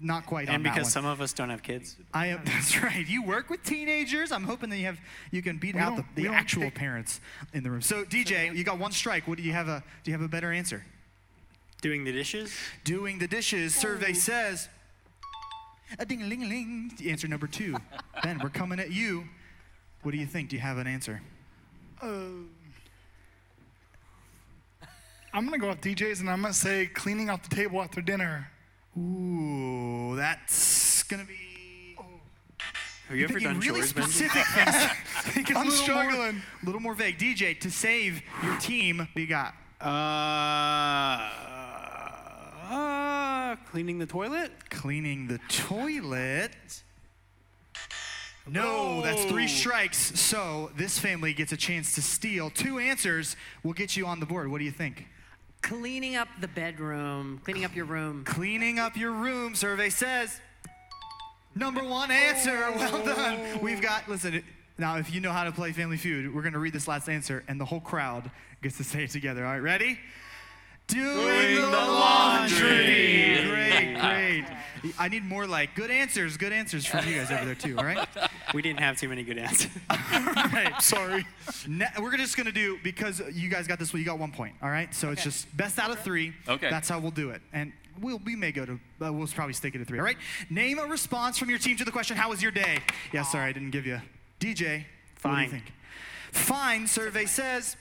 [0.00, 0.90] not quite on And that because one.
[0.90, 1.96] some of us don't have kids.
[2.12, 2.40] I am.
[2.44, 3.06] That's right.
[3.06, 4.30] You work with teenagers.
[4.32, 4.98] I'm hoping that you have
[5.30, 7.20] you can beat We out the, the actual take- parents
[7.52, 7.80] in the room.
[7.82, 9.26] So DJ, you got one strike.
[9.26, 10.84] What do you have a do you have a better answer?
[11.82, 12.54] Doing the dishes?
[12.84, 13.74] Doing the dishes.
[13.74, 14.68] Survey says.
[15.98, 16.92] A ding a ling a ling.
[17.06, 17.76] Answer number two.
[18.22, 19.24] ben, we're coming at you.
[20.02, 20.50] What do you think?
[20.50, 21.22] Do you have an answer?
[22.02, 22.06] Uh,
[25.32, 28.50] I'm gonna go with DJs and I'm gonna say cleaning out the table after dinner.
[28.98, 31.96] Ooh, that's gonna be.
[33.08, 34.08] Have you ever done really chores, Benji?
[34.08, 35.50] specific things.
[35.56, 36.42] I'm struggling.
[36.62, 37.18] A little more vague.
[37.18, 39.54] DJ, to save your team, what do you got?
[39.80, 41.20] Uh,
[42.72, 44.50] uh, cleaning the toilet?
[44.70, 46.82] Cleaning the toilet.
[48.48, 50.18] No, that's three strikes.
[50.18, 52.50] So this family gets a chance to steal.
[52.50, 54.50] Two answers will get you on the board.
[54.50, 55.06] What do you think?
[55.62, 58.24] Cleaning up the bedroom, cleaning up your room.
[58.24, 60.40] Cleaning up your room, survey says.
[61.54, 62.70] Number one answer.
[62.76, 63.60] Well done.
[63.60, 64.44] We've got, listen,
[64.78, 67.08] now if you know how to play Family Feud, we're going to read this last
[67.08, 68.30] answer, and the whole crowd
[68.62, 69.44] gets to say it together.
[69.44, 69.98] All right, ready?
[70.86, 73.44] Doing, the, laundry.
[73.48, 74.44] Great, great.
[74.98, 77.84] I need more like good answers, good answers from you guys over there too, all
[77.84, 78.06] right?
[78.54, 79.70] We didn't have too many good answers.
[79.90, 80.72] right.
[80.80, 81.26] Sorry.
[82.00, 84.00] we're just gonna do because you guys got this one.
[84.00, 84.54] You got one point.
[84.62, 84.94] All right.
[84.94, 86.32] So it's just best out of three.
[86.48, 86.70] Okay.
[86.70, 87.42] That's how we'll do it.
[87.52, 89.98] And we'll we may go to uh, we'll probably stick it at three.
[89.98, 90.16] All right.
[90.48, 92.16] Name a response from your team to the question.
[92.16, 92.78] How was your day?
[93.12, 93.24] Yeah.
[93.24, 94.00] Sorry, I didn't give you.
[94.38, 94.84] DJ.
[95.22, 95.50] What do you Fine.
[95.50, 95.72] think?
[96.30, 96.86] Fine.
[96.86, 97.76] Survey says.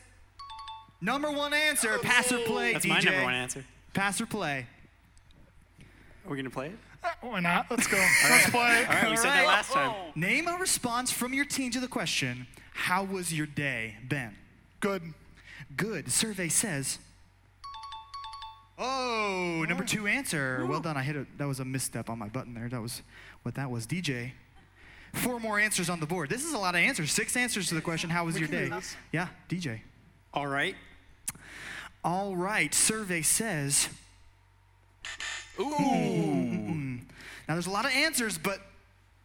[1.06, 2.00] Number one answer.
[2.00, 2.74] Pass or play.
[2.74, 2.90] That's DJ.
[2.90, 3.64] my number one answer.
[3.94, 4.66] Pass or play.
[6.26, 6.78] Are we gonna play it?
[7.04, 7.68] Uh, Why not?
[7.70, 7.98] Let's go.
[8.28, 8.86] Let's play.
[8.90, 9.94] All right, we said that last time.
[10.16, 12.48] Name a response from your team to the question.
[12.74, 14.36] How was your day, Ben?
[14.80, 15.14] Good.
[15.78, 16.12] Good.
[16.12, 16.98] Survey says.
[18.80, 20.66] Oh, number two answer.
[20.68, 20.98] Well done.
[20.98, 21.28] I hit a.
[21.38, 22.68] That was a misstep on my button there.
[22.68, 23.04] That was
[23.44, 23.86] what that was.
[23.86, 24.32] DJ.
[25.14, 26.30] Four more answers on the board.
[26.32, 27.12] This is a lot of answers.
[27.12, 28.10] Six answers to the question.
[28.10, 28.72] How was We your day?
[29.12, 29.82] Yeah, DJ.
[30.34, 30.76] All right.
[32.06, 32.72] All right.
[32.74, 33.90] Survey says.
[35.60, 35.66] Ooh.
[37.48, 38.60] Now there's a lot of answers, but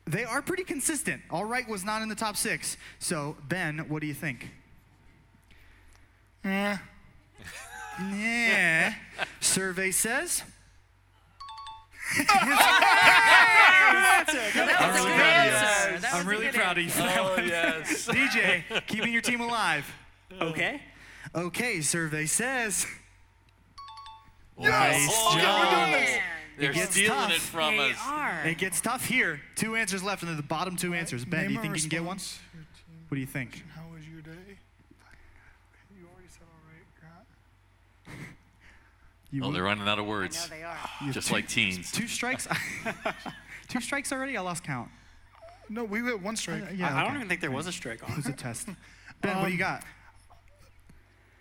[0.07, 1.21] they are pretty consistent.
[1.31, 2.79] All right was not in the top six.
[2.99, 4.49] So Ben, what do you think?
[6.43, 6.77] Eh.
[8.14, 8.95] Yeah.
[9.40, 10.43] Survey says.
[14.27, 15.99] That was a good answer.
[16.01, 17.47] That I'm really proud of you for that Oh, one.
[17.47, 18.07] yes.
[18.11, 19.85] DJ, keeping your team alive.
[20.40, 20.81] Okay.
[21.35, 22.87] Okay, survey says.
[24.59, 25.07] Yes.
[25.09, 25.64] Nice Okay, job.
[25.64, 26.19] we're doing this.
[26.59, 27.33] They're gets stealing tough.
[27.33, 27.97] it from They us.
[28.05, 28.43] are.
[28.45, 29.40] It gets tough here.
[29.57, 31.25] Two answers left, and then the bottom two answers.
[31.25, 32.16] Ben, do you think you can get one?
[32.16, 33.05] response to your team.
[33.09, 33.64] What do you think?
[33.75, 34.31] How was your day?
[35.99, 36.87] You already said all right,
[38.07, 38.29] Grant.
[39.31, 40.49] You Oh, won- they're running out of No, words.
[40.51, 40.77] they are.
[41.12, 41.90] Just two- like teens.
[41.93, 42.47] Two strikes.
[43.69, 44.37] two strikes already.
[44.37, 44.90] I lost count.
[45.71, 46.64] No, we had one strike.
[46.64, 48.66] Uh, yeah, I, I don't even think there was a strike It was a test.
[49.23, 49.85] Ben, what do you got?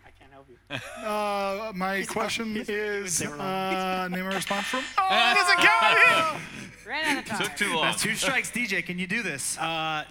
[0.06, 0.56] I can't help you.
[0.69, 4.84] Uh, my question is uh, name a response from.
[4.97, 6.41] Oh, it doesn't count.
[6.88, 7.41] Ran out of time.
[7.41, 7.84] Took too long.
[7.86, 8.51] That's two strikes.
[8.51, 9.58] DJ, can you do this?
[9.58, 10.03] Uh,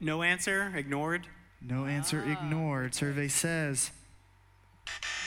[0.00, 0.72] no answer.
[0.74, 1.26] Ignored.
[1.62, 2.94] No answer ignored.
[2.94, 3.90] Survey says.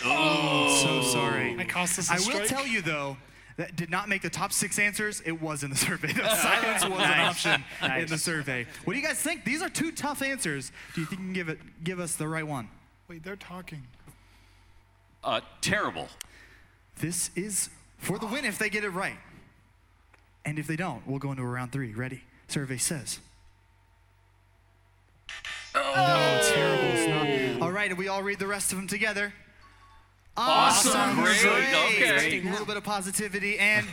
[0.04, 0.82] Oh.
[0.84, 1.54] So sorry.
[1.54, 2.48] It cost us a I will strike.
[2.48, 3.16] tell you though,
[3.58, 5.22] that did not make the top six answers.
[5.26, 6.12] It was in the survey.
[6.12, 7.64] The silence was an option
[7.98, 8.66] in the survey.
[8.84, 9.46] What do you guys think?
[9.46, 10.72] These are two tough answers.
[10.96, 12.68] Do you think you can give it give us the right one?
[13.08, 13.84] Wait, they're talking.
[15.24, 16.08] Uh, terrible.
[17.00, 19.18] This is for the win if they get it right.
[20.46, 21.94] And if they don't, we'll go into a round three.
[21.94, 22.24] Ready?
[22.48, 23.20] Survey says.
[25.76, 25.94] Oh.
[25.96, 26.84] No, terrible.
[26.84, 27.66] It's not.
[27.66, 29.34] All right, and we all read the rest of them together.
[30.36, 31.16] Awesome.
[31.24, 31.46] Great.
[31.46, 32.42] Okay.
[32.42, 33.88] A little bit of positivity and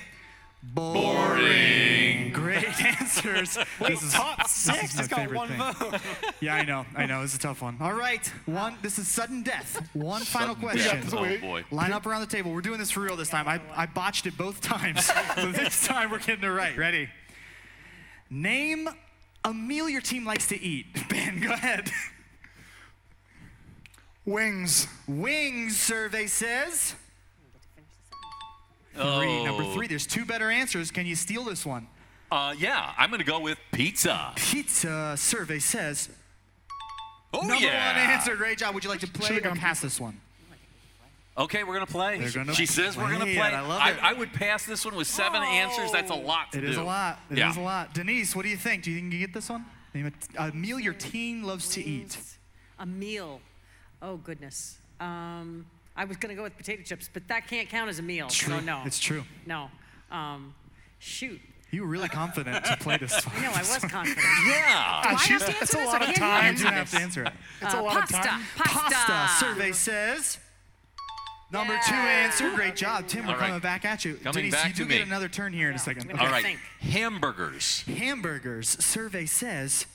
[0.62, 2.30] boring.
[2.32, 2.64] Great
[3.00, 3.58] answers.
[3.80, 4.94] this is top this is six.
[4.94, 5.58] my It's got one thing.
[5.58, 6.00] vote.
[6.40, 6.86] Yeah, I know.
[6.96, 7.22] I know.
[7.22, 7.76] It's a tough one.
[7.80, 8.26] All right.
[8.46, 8.76] One.
[8.82, 9.88] This is sudden death.
[9.94, 11.00] One final Sudden question.
[11.00, 11.14] death.
[11.14, 11.64] Oh, boy.
[11.70, 12.52] Line up around the table.
[12.52, 13.46] We're doing this for real this time.
[13.48, 15.04] I, I botched it both times.
[15.34, 16.76] so this time we're getting it right.
[16.76, 17.08] Ready?
[18.30, 18.88] Name
[19.44, 20.86] a meal your team likes to eat.
[21.08, 21.90] Ben, go ahead.
[24.24, 24.86] Wings.
[25.08, 26.94] Wings survey says.
[28.94, 29.44] Three.
[29.44, 29.72] Number Oh.
[29.74, 29.86] three.
[29.86, 30.90] There's two better answers.
[30.90, 31.86] Can you steal this one?
[32.30, 34.32] Uh, yeah, I'm going to go with pizza.
[34.36, 36.08] Pizza survey says.
[37.32, 37.92] Oh, number yeah.
[37.92, 38.36] one answer.
[38.36, 38.74] Great job.
[38.74, 40.20] Would you like to play Should've or gone pass this one?
[41.38, 42.18] Okay, we're going to play.
[42.34, 43.54] Gonna she says we're going to play play.
[43.54, 43.96] I love it.
[44.02, 45.90] I, would pass this one with seven answers.
[45.92, 46.66] That's a lot to It do.
[46.68, 47.18] is a lot.
[47.30, 47.58] It is yeah.
[47.58, 47.94] a lot.
[47.94, 48.82] Denise, what do you think?
[48.82, 49.64] Do you think you can get this one?
[49.94, 52.18] Name a, a meal your teen loves to eat.
[52.78, 53.40] A meal.
[54.02, 54.78] Oh, goodness.
[54.98, 55.66] Um,
[55.96, 58.26] I was going to go with potato chips, but that can't count as a meal.
[58.26, 58.54] It's true.
[58.58, 58.82] So no.
[58.86, 59.24] It's true.
[59.46, 59.70] No.
[60.10, 60.54] Um,
[60.98, 61.40] shoot.
[61.72, 63.36] You were really confident to play this one.
[63.36, 64.18] I know, I was confident.
[64.46, 65.02] Yeah.
[65.02, 66.44] Do I have to answer that's a lot of can't time.
[66.44, 67.32] answer You do have to answer it.
[67.62, 68.42] It's a Uh, lot of pasta, time.
[68.56, 68.94] Pasta.
[68.96, 70.38] Pasta survey says.
[71.52, 72.50] Number two answer.
[72.54, 73.26] Great job, Tim.
[73.26, 73.46] We're All right.
[73.48, 74.14] coming back at you.
[74.14, 75.02] Coming Denise, back you do to get me.
[75.02, 76.10] another turn here in a second.
[76.12, 76.56] All right.
[76.80, 77.82] Hamburgers.
[77.82, 79.86] Hamburgers survey says.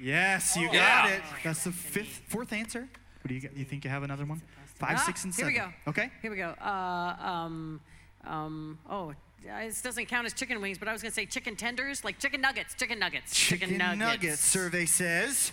[0.00, 1.06] Yes, you got Yeah.
[1.08, 1.22] it.
[1.44, 2.88] That's the fifth, fourth answer.
[3.26, 3.56] What do you get?
[3.56, 4.40] You think you have another one?
[4.76, 5.52] Five, Ah, six, and here seven.
[5.54, 5.90] we go.
[5.90, 6.10] Okay.
[6.22, 6.50] Here we go.
[6.64, 7.80] Uh, um,
[8.24, 11.56] um, oh, this doesn't count as chicken wings, but I was going to say chicken
[11.56, 13.98] tenders, like chicken nuggets, chicken nuggets, Chicken nuggets.
[13.98, 15.50] nuggets survey says.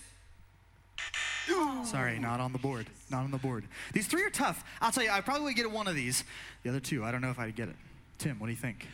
[1.83, 2.85] Sorry, not on the board.
[3.09, 3.65] Not on the board.
[3.91, 4.63] These three are tough.
[4.79, 6.23] I'll tell you, I probably would get one of these.
[6.61, 7.75] The other two, I don't know if I'd get it.
[8.19, 8.87] Tim, what do you think?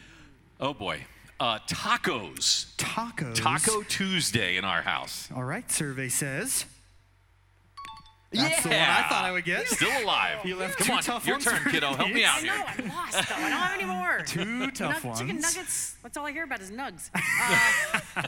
[0.61, 1.01] Oh boy.
[1.37, 2.73] Uh, tacos.
[2.77, 3.35] Tacos.
[3.35, 5.27] Taco Tuesday in our house.
[5.35, 6.63] All right, survey says.
[8.31, 9.67] That's the one I thought I would get.
[9.67, 10.45] Still alive.
[10.45, 11.87] You left Come two on, tough your ones turn, for kiddo.
[11.95, 12.27] Help me Denise.
[12.27, 12.53] out I here.
[12.53, 12.63] know,
[12.93, 13.35] I lost though.
[13.35, 14.19] I don't have any more.
[14.27, 15.95] Two tough Nug- Chicken nuggets.
[16.03, 17.09] That's all I hear about is nugs.
[18.15, 18.25] Uh, uh,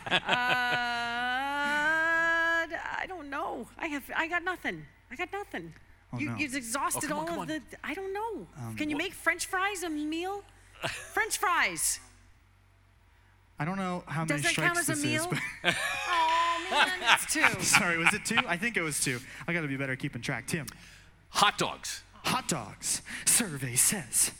[2.99, 3.67] I don't know.
[3.77, 4.03] I have.
[4.15, 4.85] I got nothing.
[5.11, 5.73] I got nothing.
[6.13, 6.35] Oh, you, no.
[6.37, 7.47] You've exhausted come on, all come of on.
[7.47, 7.61] the.
[7.83, 8.47] I don't know.
[8.57, 10.43] Um, Can you make French fries a meal?
[11.13, 11.99] French fries.
[13.59, 15.21] I don't know how many Does many that count strikes as a this is.
[15.21, 15.31] meal?
[15.63, 15.63] but-
[16.71, 17.43] Man, that's two.
[17.61, 18.39] Sorry, was it two?
[18.47, 19.19] I think it was two.
[19.47, 20.47] I got to be better at keeping track.
[20.47, 20.65] Tim.
[21.29, 22.03] Hot dogs.
[22.23, 23.01] Hot dogs.
[23.25, 24.31] Survey says.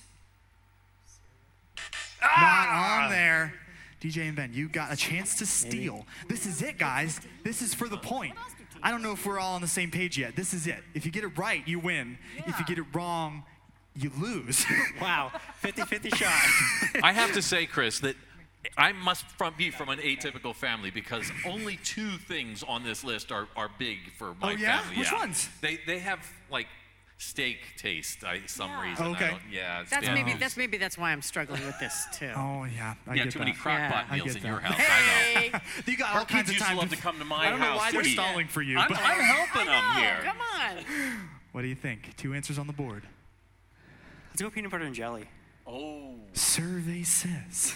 [2.22, 3.00] Ah!
[3.00, 3.54] Not on there.
[4.02, 6.06] DJ and Ben, you got a chance to steal.
[6.28, 7.22] This is it, guys.
[7.44, 8.36] This is for the point.
[8.82, 10.36] I don't know if we're all on the same page yet.
[10.36, 10.80] This is it.
[10.96, 12.18] If you get it right, you win.
[12.48, 13.44] If you get it wrong,
[13.96, 14.66] you lose.
[15.00, 15.32] Wow,
[15.64, 17.02] 50-50 shot.
[17.04, 18.16] I have to say, Chris, that
[18.78, 23.32] I must from, be from an atypical family because only two things on this list
[23.32, 24.82] are, are big for my Oh, yeah?
[24.82, 24.98] family.
[25.00, 25.50] Which ones?
[25.62, 26.20] They they have
[26.52, 26.68] like
[27.18, 28.24] steak taste.
[28.24, 28.90] I some Yeah.
[28.90, 29.06] reason.
[29.06, 29.30] I Okay.
[29.32, 29.84] don't- yeah.
[29.90, 32.32] That's bad maybe that's maybe that's why I'm struggling with this too.
[32.36, 32.94] oh, yeah.
[33.08, 33.46] I yeah, get too that.
[33.46, 34.06] many crock Yeah.
[34.10, 34.72] I meals get in your that.
[34.72, 34.88] house.
[34.90, 35.60] I know.
[35.92, 37.50] you got Our all kinds of used to time love to come to my I
[37.50, 38.14] don't know house why to they're eat.
[38.14, 38.78] stalling for you.
[38.78, 40.20] I'm, but I'm helping them here.
[40.24, 40.84] come on.
[41.52, 42.16] what do you think?
[42.16, 43.04] Two answers on the board.
[44.30, 45.26] Let's go peanut butter and jelly.
[45.68, 46.16] Oh.
[46.34, 47.76] Survey says.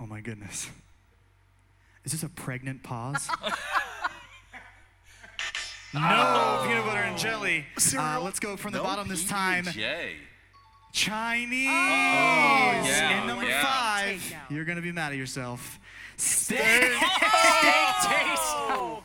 [0.00, 0.70] Oh my goodness.
[2.04, 3.28] Is this a pregnant pause?
[5.92, 7.66] no peanut butter and jelly.
[7.96, 9.64] Uh, let's go from the No bottom this time.
[9.64, 10.16] PB&J.
[10.92, 11.66] Chinese.
[11.66, 13.62] yeah, and number yeah.
[13.62, 15.78] five, you're gonna be mad at yourself.
[16.16, 16.58] Steak.
[16.58, 16.98] steak
[18.70, 19.02] Oh,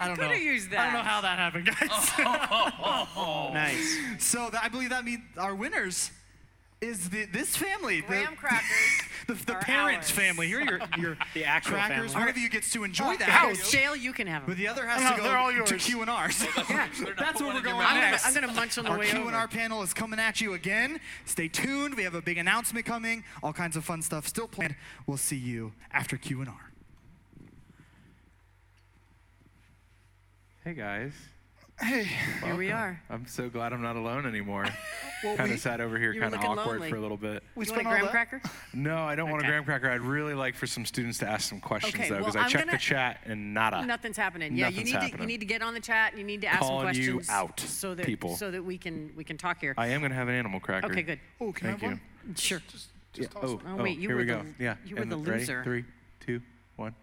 [0.00, 0.28] I don't know.
[0.28, 1.88] Could've used I don't know how that happened, guys.
[3.52, 3.98] Nice.
[4.18, 6.10] So that, I believe that means our winners
[6.80, 8.00] is the, this family.
[8.00, 8.66] the- Graham crackers.
[9.26, 10.10] The, the are parent ours.
[10.12, 10.46] family.
[10.46, 12.12] Here are your, your The actual crackers.
[12.12, 12.14] family.
[12.14, 13.28] One of you gets to enjoy that.
[13.28, 13.72] House.
[13.72, 14.50] Jail, you can have them.
[14.52, 15.68] But the other has No, to they're all go yours.
[15.70, 16.30] to Q and R.
[16.30, 16.86] So Yeah.
[17.18, 17.86] that's where we're going mouth.
[17.88, 18.24] I'm gonna, next.
[18.24, 20.54] I'm gonna munch on the Our way Q and R panel is coming at you
[20.54, 21.00] again.
[21.24, 21.96] Stay tuned.
[21.96, 23.24] We have a big announcement coming.
[23.42, 24.76] All kinds of fun stuff still planned.
[25.08, 26.70] We'll see you after Q and R.
[30.62, 31.14] Hey guys.
[31.80, 32.08] Hey.
[32.42, 33.00] Here we are.
[33.10, 34.66] I'm so glad I'm not alone anymore.
[35.24, 36.90] Well, kind of sat over here, kind of awkward lonely.
[36.90, 37.42] for a little bit.
[37.54, 38.42] We You want a graham cracker?
[38.74, 39.90] No, I don't want a graham cracker.
[39.90, 42.50] I'd really like for some students to ask some questions Okay, though, because I I'm
[42.50, 43.84] checked gonna- the chat and nada.
[43.86, 44.54] Nothing's happening.
[44.54, 46.10] Yeah, you Nothing's need to you need to get on the chat.
[46.12, 48.36] and You need to ask some Calling you questions out, so that people.
[48.36, 49.72] so that we can we can talk here.
[49.78, 50.86] I am gonna have an animal cracker.
[50.88, 51.18] Okay, good.
[51.40, 52.00] Oh, can I Thank have you.
[52.26, 52.34] one?
[52.36, 52.60] Sure.
[53.14, 53.26] Yeah.
[53.28, 53.60] toss Oh, it.
[53.66, 54.44] Oh, oh, wait, oh, you here were we the- go.
[54.58, 54.76] Yeah.
[54.84, 55.40] you were and the ready?
[55.40, 55.64] loser.
[55.64, 55.84] Three,
[56.20, 56.42] two,
[56.76, 56.94] one.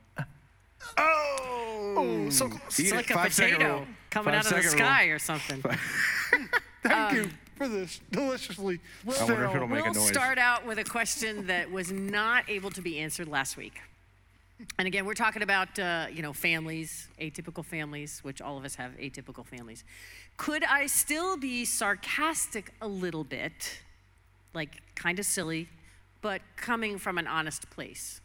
[0.97, 2.79] Oh, so close.
[2.79, 2.95] Eat It's it.
[2.95, 3.87] like a Five-second potato rule.
[4.09, 4.87] coming out of the Five-second rule.
[4.89, 5.63] sky or something.
[6.83, 8.79] Thank you for this deliciously.
[9.05, 10.07] I wonder if it'll make we'll noise.
[10.07, 13.79] start out with a question that was not able to be answered last week.
[14.77, 18.75] And again, we're talking about uh, you know families, atypical families, which all of us
[18.75, 19.83] have atypical families.
[20.37, 23.79] Could I still be sarcastic a little bit,
[24.53, 25.67] like kind of silly,
[26.21, 28.21] but coming from an honest place?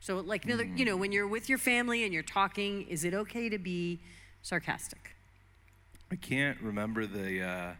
[0.00, 3.04] So, like, you know, you know, when you're with your family and you're talking, is
[3.04, 4.00] it okay to be
[4.42, 5.14] sarcastic?
[6.10, 7.72] I can't remember the uh,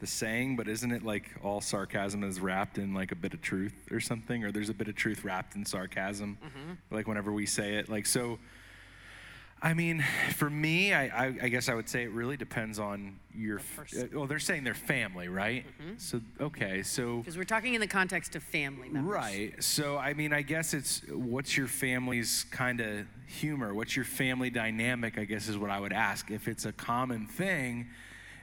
[0.00, 3.40] the saying, but isn't it like all sarcasm is wrapped in like a bit of
[3.42, 6.94] truth or something, or there's a bit of truth wrapped in sarcasm, Mm-hmm.
[6.94, 8.38] like whenever we say it, like so.
[9.60, 10.04] I mean,
[10.36, 13.58] for me, I, I, I guess I would say it really depends on your.
[13.58, 15.64] f- uh, well, they're saying they're family, right?
[15.96, 19.12] So okay, so Because we're talking in the context of family members.
[19.12, 19.62] Right.
[19.62, 23.74] So, I mean, I guess it's what's your family's kind of humor?
[23.74, 25.18] What's your family dynamic?
[25.18, 26.30] I guess is what I would ask.
[26.30, 27.88] If it's a common thing,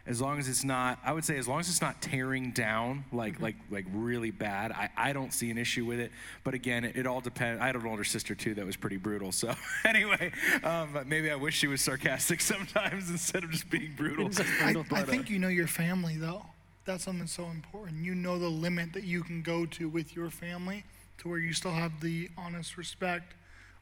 [0.07, 3.05] as long as it's not, I would say, as long as it's not tearing down
[3.11, 6.11] like like like really bad, I, I don't see an issue with it.
[6.43, 7.61] But again, it, it all depends.
[7.61, 9.31] I had an older sister too that was pretty brutal.
[9.31, 9.53] So
[9.85, 10.31] anyway,
[10.63, 14.29] um, maybe I wish she was sarcastic sometimes instead of just being brutal.
[14.61, 16.45] I, I But, uh, think you know your family though.
[16.85, 18.03] That's something so important.
[18.03, 20.83] You know the limit that you can go to with your family
[21.17, 23.33] to where you still have the honest respect.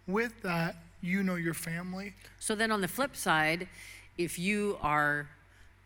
[0.08, 2.14] With that, you know your family.
[2.40, 3.68] So then on the flip side,
[4.18, 5.28] if you are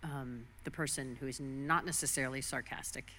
[0.03, 3.11] um, the person who is not necessarily sarcastic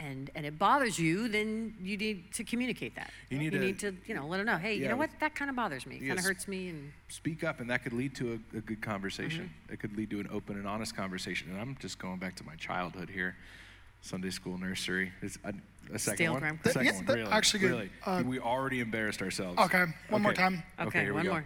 [0.00, 3.10] and, and it bothers you, then you need to communicate that.
[3.30, 5.48] You need to- to, you know, let them know, hey, you know what, that kind
[5.48, 5.96] of bothers me.
[5.96, 6.70] It kind of hurts me.
[6.70, 9.72] And speak up and that could lead to a, a good conversation Mm-hmm.
[9.74, 12.44] it could lead to an open and honest conversation and i'm just going back to
[12.44, 13.36] my childhood here
[14.00, 15.52] sunday school nursery It's a,
[15.94, 17.70] a second Stale one graham second Yeah, one that- really actually good.
[17.70, 20.62] really Uh, we already embarrassed ourselves Okay, one more time.
[20.80, 21.30] Okay, here we one go.
[21.32, 21.44] more.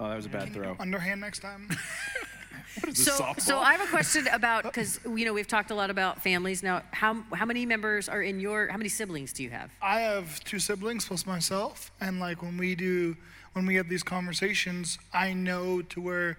[0.00, 1.68] oh that was a bad throw Underhand next time.
[2.92, 6.22] so, so I have a question about because you know we've talked a lot about
[6.22, 6.62] families.
[6.62, 8.68] Now, how how many members are in your?
[8.68, 9.70] How many siblings do you have?
[9.80, 13.16] I have two siblings plus myself, and like when we do,
[13.52, 16.38] when we have these conversations, I know to where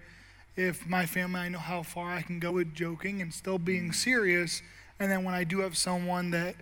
[0.56, 3.92] if my family, I know how far I can go with joking and still being
[3.92, 4.62] serious.
[5.00, 6.54] And then when I do have someone that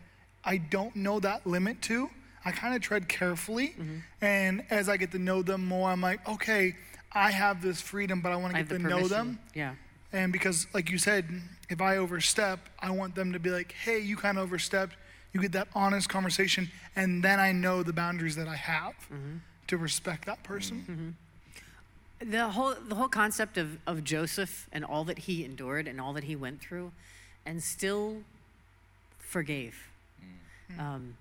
[0.45, 2.09] I don't know that limit to,
[2.45, 3.69] I kind of tread carefully.
[3.69, 3.99] Mm-hmm.
[4.21, 6.75] And as I get to know them more, I'm like, okay,
[7.15, 9.39] I have this freedom, but I want to get to know them.
[9.55, 9.75] Yeah.
[10.13, 11.27] And because, like you said,
[11.71, 14.97] if I overstep, I want them to be like, hey, you kind of overstepped.
[15.33, 19.39] You get that honest conversation, and then I know the boundaries that I have mm-hmm.
[19.69, 21.17] to respect that person.
[22.21, 22.31] Mm-hmm.
[22.31, 26.13] The whole the whole concept of, of Joseph and all that he endured and all
[26.13, 26.93] that he went through,
[27.47, 28.19] and still
[29.19, 29.89] forgave.
[30.71, 30.79] Mm.
[30.79, 31.17] Um,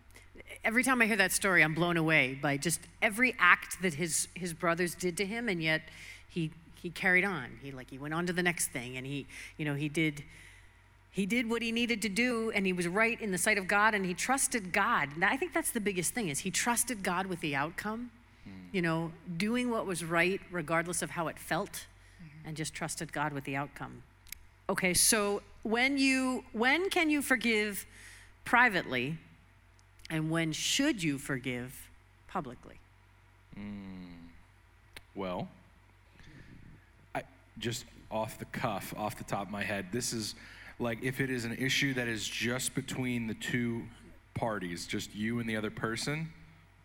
[0.64, 4.28] every time I hear that story, I'm blown away by just every act that his
[4.36, 5.82] his brothers did to him, and yet
[6.30, 6.52] he
[6.82, 7.60] he carried on.
[7.62, 10.24] He like he went on to the next thing, and he you know he did
[11.12, 13.68] he did what he needed to do and he was right in the sight of
[13.68, 15.10] god and he trusted god.
[15.14, 18.12] And i think that's the biggest thing is he trusted god with the outcome
[18.46, 18.52] hmm.
[18.72, 22.48] you know doing what was right regardless of how it felt mm-hmm.
[22.48, 24.04] and just trusted god with the outcome.
[24.70, 27.86] Okay so when you when can you forgive
[28.46, 29.18] privately
[30.12, 31.90] and when should you forgive
[32.28, 32.76] publicly?
[33.56, 34.28] Hmm.
[35.16, 35.48] Well,
[37.16, 37.24] I
[37.58, 40.36] just off the cuff, off the top of my head, this is
[40.80, 43.84] like if it is an issue that is just between the two
[44.34, 46.32] parties, just you and the other person,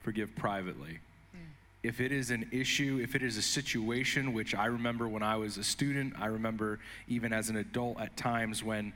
[0.01, 1.01] forgive privately.
[1.33, 1.39] Hmm.
[1.83, 5.37] If it is an issue, if it is a situation, which I remember when I
[5.37, 8.93] was a student, I remember even as an adult at times when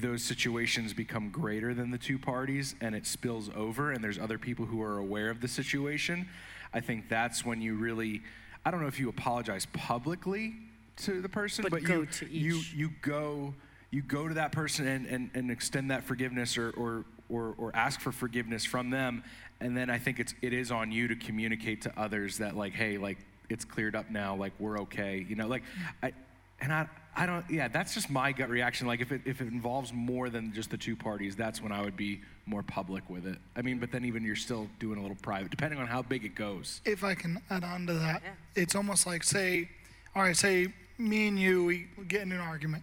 [0.00, 4.38] those situations become greater than the two parties and it spills over and there's other
[4.38, 6.28] people who are aware of the situation,
[6.74, 8.22] I think that's when you really
[8.64, 10.54] I don't know if you apologize publicly
[10.98, 13.54] to the person, But but, go you, to you you go
[13.90, 17.74] you go to that person and, and, and extend that forgiveness or, or or or
[17.74, 19.22] ask for forgiveness from them.
[19.60, 22.72] And then I think it's it is on you to communicate to others that like
[22.72, 23.18] hey like
[23.48, 25.62] it's cleared up now like we're okay you know like
[26.02, 26.12] I
[26.60, 29.48] and I I don't yeah that's just my gut reaction like if it if it
[29.48, 33.26] involves more than just the two parties that's when I would be more public with
[33.26, 36.02] it I mean but then even you're still doing a little private depending on how
[36.02, 38.22] big it goes If I can add on to that,
[38.54, 39.68] it's almost like say,
[40.14, 42.82] all right, say me and you we get in an argument,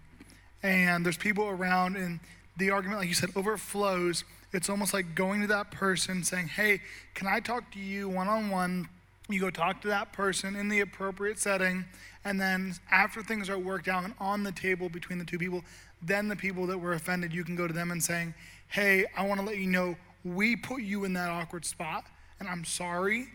[0.61, 2.19] and there's people around, and
[2.57, 4.23] the argument, like you said, overflows.
[4.51, 6.81] It's almost like going to that person saying, "Hey,
[7.15, 8.88] can I talk to you one on one?"
[9.30, 11.86] You go talk to that person in the appropriate setting,
[12.26, 15.63] and then after things are worked out and on the table between the two people,
[16.01, 18.34] then the people that were offended, you can go to them and saying,
[18.67, 19.95] "Hey, I want to let you know
[20.26, 22.05] we put you in that awkward spot,
[22.39, 23.28] and I'm sorry."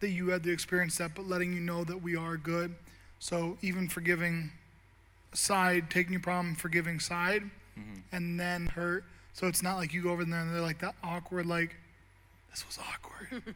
[0.00, 2.74] that you had to experience that, but letting you know that we are good.
[3.18, 4.50] So even forgiving
[5.32, 7.42] side, taking your problem, forgiving side,
[7.78, 8.00] mm-hmm.
[8.10, 9.04] and then hurt.
[9.34, 11.76] So it's not like you go over there and they're like that awkward, like,
[12.50, 13.42] this was awkward.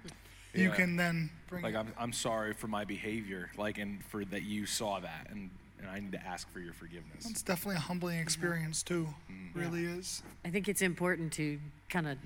[0.54, 0.74] You Yeah.
[0.74, 1.74] can then bring like.
[1.74, 5.88] I'm, I'm sorry for my behavior like and for that you saw that and, and
[5.88, 8.22] i need to ask for your forgiveness It's definitely a humbling mm-hmm.
[8.22, 9.08] experience too.
[9.30, 9.58] Mm-hmm.
[9.58, 10.22] Really is.
[10.44, 12.18] I think it's important to kind of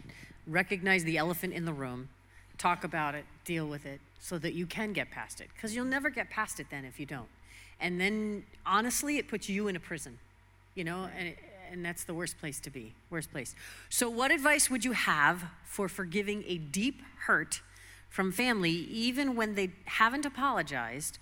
[0.47, 2.09] recognize the elephant in the room,
[2.57, 5.49] talk about it, deal with it, so that you can get past it.
[5.55, 7.29] Because you'll never get past it then if you don't.
[7.81, 10.19] And then, honestly, it puts you in a prison,
[10.75, 11.35] you know, and,
[11.71, 12.95] and that's the worst place to be.
[13.11, 13.55] Worst place.
[13.89, 17.61] So, what advice would you have for forgiving a deep hurt
[18.09, 21.19] from family, even when they haven't apologized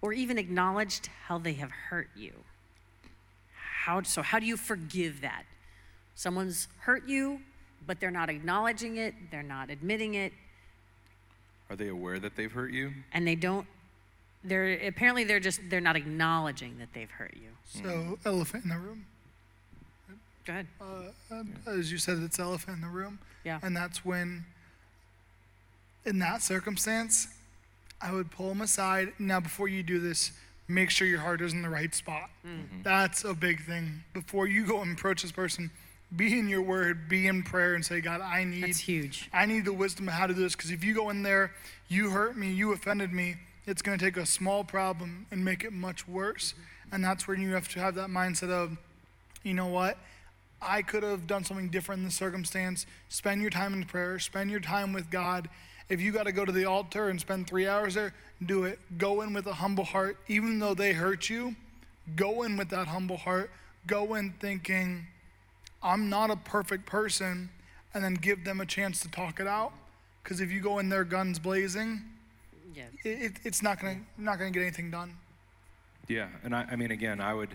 [0.00, 2.32] or even acknowledged how they have hurt you.
[3.84, 5.44] How, so, how do you forgive that?
[6.14, 7.40] Someone's hurt you,
[7.86, 10.32] but they're not acknowledging it, they're not admitting it,
[11.70, 12.92] Are they aware that they've hurt you?
[13.12, 13.66] and they don't.
[14.44, 17.48] They're apparently they're just they're not acknowledging that they've hurt you.
[17.82, 19.04] So, elephant in the room.
[20.46, 20.66] Go ahead.
[20.80, 21.42] Uh, uh,
[21.78, 23.18] as you said, it's elephant in the room.
[23.44, 23.58] Yeah.
[23.62, 24.46] And that's when,
[26.04, 27.28] in that circumstance,
[28.00, 29.12] I would pull them aside.
[29.18, 30.32] Now, before you do this,
[30.68, 32.30] make sure your heart is in the right spot.
[32.46, 32.82] Mm-hmm.
[32.82, 34.04] That's a big thing.
[34.12, 35.70] Before you go and approach this person,
[36.14, 38.64] be in your word, be in prayer, and say, God, I need.
[38.64, 39.28] That's huge.
[39.32, 40.54] I need the wisdom of how to do this.
[40.54, 41.52] Because if you go in there,
[41.88, 43.36] you hurt me, you offended me,
[43.66, 46.54] it's going to take a small problem and make it much worse.
[46.90, 48.78] And that's when you have to have that mindset of,
[49.42, 49.98] you know what?
[50.60, 52.86] I could have done something different in the circumstance.
[53.08, 55.48] Spend your time in prayer, spend your time with God.
[55.88, 58.12] If you got to go to the altar and spend three hours there,
[58.44, 58.78] do it.
[58.98, 60.18] Go in with a humble heart.
[60.28, 61.56] Even though they hurt you,
[62.14, 63.50] go in with that humble heart.
[63.86, 65.06] Go in thinking,
[65.82, 67.48] I'm not a perfect person,
[67.94, 69.72] and then give them a chance to talk it out.
[70.22, 72.02] Because if you go in there guns blazing,
[72.74, 72.84] yeah.
[73.02, 75.14] it, it, it's not gonna not gonna get anything done.
[76.06, 77.50] Yeah, and I, I mean, again, I would,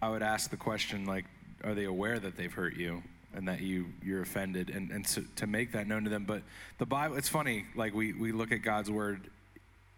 [0.00, 1.26] I would ask the question like,
[1.64, 3.02] are they aware that they've hurt you
[3.38, 6.24] and that you you're offended, and and to, to make that known to them.
[6.24, 6.42] But
[6.78, 9.30] the Bible, it's funny, like we we look at God's word.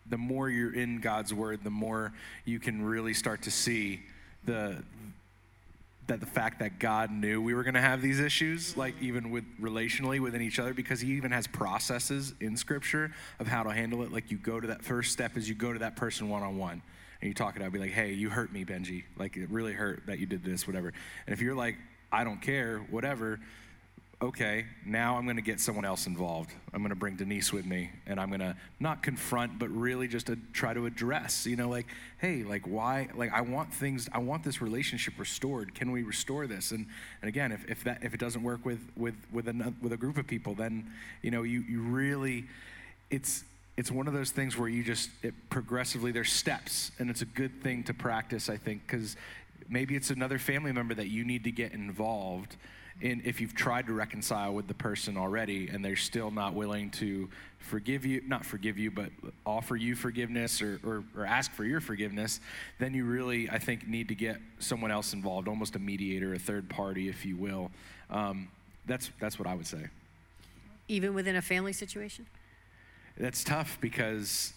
[0.08, 2.12] The more you're in God's word, the more
[2.44, 4.00] you can really start to see
[4.44, 4.82] the
[6.06, 9.30] that the fact that God knew we were going to have these issues, like even
[9.30, 13.70] with relationally within each other, because He even has processes in Scripture of how to
[13.70, 14.12] handle it.
[14.12, 16.58] Like you go to that first step is you go to that person one on
[16.58, 16.82] one,
[17.22, 17.72] and you talk it out.
[17.72, 19.04] Be like, "Hey, you hurt me, Benji.
[19.16, 20.92] Like it really hurt that you did this, whatever."
[21.26, 21.76] And if you're like,
[22.12, 23.40] "I don't care, whatever,"
[24.22, 26.50] okay, now I'm to get someone else involved.
[26.74, 30.36] I'm to bring Denise with me, and I'm to not confront, but really just to
[30.52, 31.46] try to address.
[31.46, 31.86] You know, like,
[32.18, 33.08] hey, like, why?
[33.14, 34.08] Like, I want things.
[34.12, 35.74] I want this relationship restored.
[35.74, 36.70] Can we restore this?
[36.70, 36.86] And
[37.22, 39.96] and again, if, if that if it doesn't work with with with a with a
[39.96, 40.90] group of people, then
[41.22, 42.46] you know, you you really,
[43.10, 43.44] it's
[43.76, 47.26] it's one of those things where you just it progressively there's steps, and it's a
[47.26, 48.50] good thing to practice.
[48.50, 49.16] I think because
[49.68, 52.56] maybe it's another family member that you need to get involved
[53.00, 56.90] in if you've tried to reconcile with the person already and they're still not willing
[56.90, 59.10] to forgive you not forgive you but
[59.46, 62.40] offer you forgiveness or, or, or ask for your forgiveness
[62.78, 66.38] then you really i think need to get someone else involved almost a mediator a
[66.38, 67.70] third party if you will
[68.10, 68.48] um,
[68.86, 69.86] that's that's what i would say
[70.88, 72.26] Even within a family situation?
[73.16, 74.52] that's tough because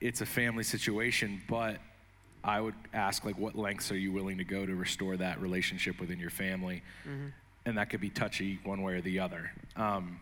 [0.00, 1.78] it's a family situation but
[2.44, 5.98] i would ask like what lengths are you willing to go to restore that relationship
[5.98, 7.32] within your family Mhm.
[7.66, 9.50] and that could be touchy one way or the other.
[9.76, 10.20] Um,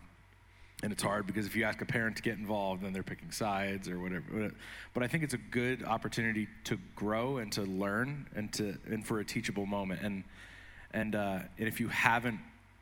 [0.81, 3.31] and it's hard because if you ask a parent to get involved, then they're picking
[3.31, 4.51] sides or whatever.
[4.93, 9.05] But I think it's a good opportunity to grow and to learn and to and
[9.05, 10.01] for a teachable moment.
[10.01, 10.23] And
[10.91, 12.39] and uh, and if you haven't,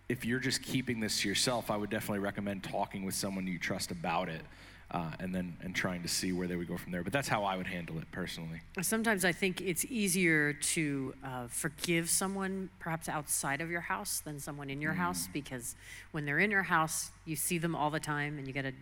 [0.09, 3.59] if you're just keeping this to yourself, I would definitely recommend talking with someone you
[3.59, 4.41] trust about it,
[4.91, 7.03] uh, and then and trying to see where they would go from there.
[7.03, 8.61] But that's how I would handle it personally.
[8.81, 14.39] Sometimes I think it's easier to uh, forgive someone perhaps outside of your house than
[14.39, 15.75] someone in your house because
[16.11, 18.73] when they're in your house, you see them all the time and you got to,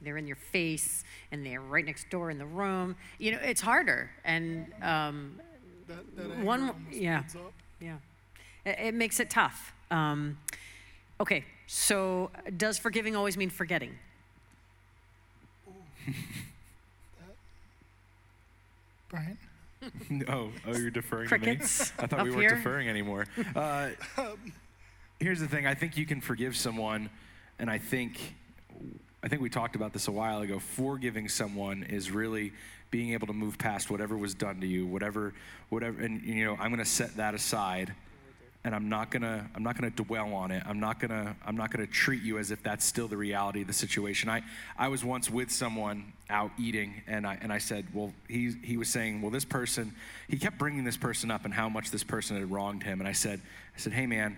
[0.00, 1.02] they're in your face
[1.32, 2.94] and they're right next door in the room.
[3.18, 4.10] You know, it's harder.
[4.24, 5.40] And um,
[5.88, 7.24] That, that one, yeah,
[7.80, 7.96] yeah.
[8.64, 9.72] It, it makes it tough.
[9.90, 10.38] Um,
[11.20, 13.98] okay, so does forgiving always mean forgetting?
[19.08, 19.38] Brian?
[20.28, 22.04] oh, oh, you're deferring Crickets to me.
[22.04, 22.56] I thought we weren't here.
[22.56, 23.26] deferring anymore.
[23.54, 23.90] Uh,
[25.20, 25.66] here's the thing.
[25.66, 27.10] I think you can forgive someone,
[27.58, 28.34] and I think,
[29.22, 30.58] I think we talked about this a while ago.
[30.58, 32.52] Forgiving someone is really
[32.90, 35.34] being able to move past whatever was done to you, whatever,
[35.68, 37.94] whatever, and you know, I'm going to set that aside,
[38.64, 40.62] and I'm not gonna, I'm not gonna dwell on it.
[40.66, 43.66] I'm not gonna, I'm not gonna treat you as if that's still the reality of
[43.66, 44.28] the situation.
[44.28, 44.42] I,
[44.76, 48.76] I was once with someone out eating, and I, and I said, well, he, he
[48.76, 49.92] was saying, well, this person,
[50.28, 53.08] he kept bringing this person up and how much this person had wronged him, and
[53.08, 53.40] I said,
[53.76, 54.36] I said, hey man,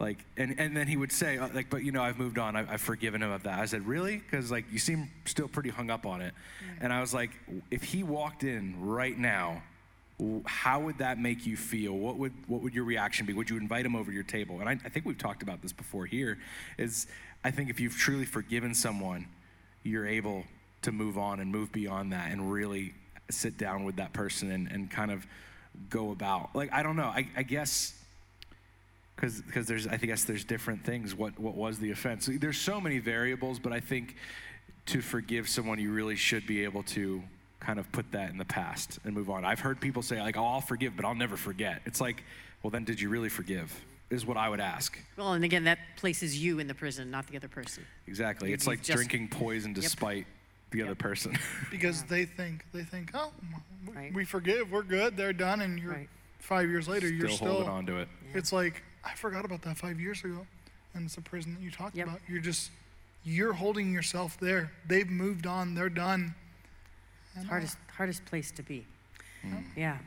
[0.00, 2.56] like, and, and then he would say, uh, like, but you know, I've moved on.
[2.56, 3.58] I've, I've forgiven him of that.
[3.60, 4.16] I said, really?
[4.16, 6.32] Because like, you seem still pretty hung up on it.
[6.80, 7.30] And I was like,
[7.70, 9.62] if he walked in right now,
[10.44, 11.92] how would that make you feel?
[11.92, 13.32] What would what would your reaction be?
[13.32, 14.60] Would you invite him over to your table?
[14.60, 16.38] And I, I think we've talked about this before here.
[16.78, 17.06] Is
[17.44, 19.26] I think if you've truly forgiven someone,
[19.82, 20.44] you're able
[20.82, 22.94] to move on and move beyond that and really
[23.30, 25.26] sit down with that person and, and kind of
[25.88, 26.54] go about.
[26.54, 27.04] Like I don't know.
[27.04, 27.94] I, I guess
[29.16, 31.14] because because there's I guess there's different things.
[31.14, 32.28] What what was the offense?
[32.30, 34.16] There's so many variables, but I think
[34.86, 37.22] to forgive someone, you really should be able to
[37.60, 39.44] kind of put that in the past and move on.
[39.44, 42.24] I've heard people say like, "Oh, I'll forgive, but I'll never forget." It's like,
[42.62, 43.72] well, then did you really forgive?
[44.10, 44.98] Is what I would ask.
[45.16, 47.84] Well, and again, that places you in the prison, not the other person.
[48.08, 48.48] Exactly.
[48.48, 49.90] You- It's like just- drinking poison to Yep.
[49.90, 50.26] spite
[50.72, 51.38] the other person.
[51.70, 53.32] because they think they think oh
[53.86, 56.06] w- we forgive we're good they're done and you're
[56.38, 58.08] five years later you're Still still holding on to it.
[58.34, 60.46] it's like i forgot about that five years ago
[60.94, 62.70] and it's a prison that you talked about you're just
[63.24, 66.34] you're holding yourself there they've moved on they're done
[67.40, 68.86] It's hardest hardest place to be.
[69.76, 69.98] Yeah.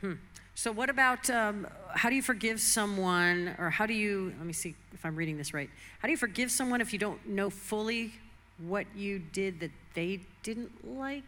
[0.00, 0.14] Hmm.
[0.54, 4.32] So what about um, how do you forgive someone, or how do you?
[4.38, 5.70] Let me see if I'm reading this right.
[6.00, 8.12] How do you forgive someone if you don't know fully
[8.58, 11.24] what you did that they didn't like?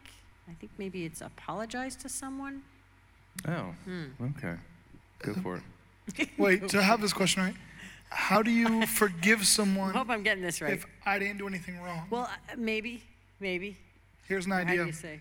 [0.48, 2.62] I think maybe it's apologize to someone.
[3.46, 3.74] oh.
[3.84, 4.04] Hmm.
[4.38, 4.54] Okay.
[5.20, 5.62] Go for it.
[6.38, 7.54] wait to have this question right
[8.08, 10.72] how do you forgive someone I hope I'm getting this right.
[10.72, 13.02] if i didn't do anything wrong Well, uh, maybe,
[13.40, 13.76] maybe.
[14.26, 15.20] here's an Or How do idea you say?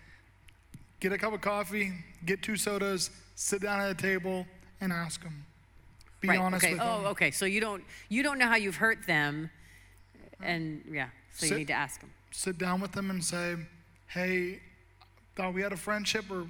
[1.00, 1.92] Get a cup of coffee
[2.24, 4.46] get two sodas sit down at a table
[4.80, 5.44] and ask them
[6.20, 6.74] be right, honest okay.
[6.74, 7.30] with oh, them Oh, okay.
[7.30, 9.50] So you don't you don't know how you've hurt them,
[10.42, 12.10] and yeah, so you need to ask them.
[12.32, 13.56] sit down with them and say,
[14.08, 14.60] "Hey,
[15.36, 16.46] thought we had a friendship or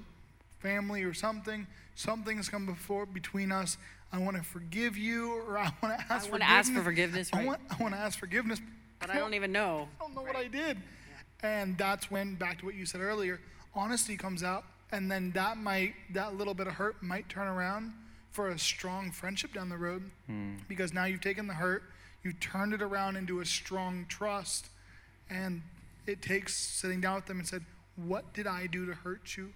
[0.61, 1.67] family or something.
[1.95, 3.77] Something's come before between us.
[4.13, 6.29] I want to forgive you, or I want to ask.
[6.29, 8.61] I wanna ask for forgiveness, I want, I want to ask forgiveness,
[9.01, 9.89] But I don't even know.
[10.01, 10.79] I don't know what I did.
[11.43, 13.39] And that's when, back to what you said earlier,
[13.79, 17.93] honesty comes out, and then that might, that little bit of hurt might turn around
[18.31, 20.57] for a strong friendship down the road, hmm.
[20.69, 21.85] because now you've taken the hurt,
[22.23, 24.69] you've turned it around into a strong trust,
[25.31, 25.63] and
[26.07, 27.65] it takes sitting down with them and said,
[27.97, 29.53] "What did I do to hurt you?"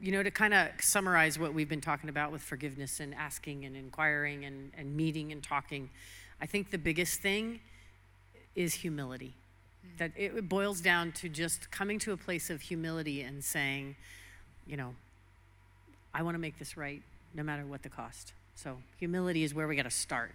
[0.00, 3.64] You know, to kind of summarize what we've been talking about with forgiveness and asking
[3.64, 5.88] and inquiring and, and meeting and talking,
[6.40, 7.60] I think the biggest thing
[8.54, 9.34] is humility.
[9.98, 13.96] That it boils down to just coming to a place of humility and saying,
[14.66, 14.94] you know,
[16.14, 17.02] I want to make this right
[17.34, 18.32] no matter what the cost.
[18.54, 20.32] So humility is where we got to start.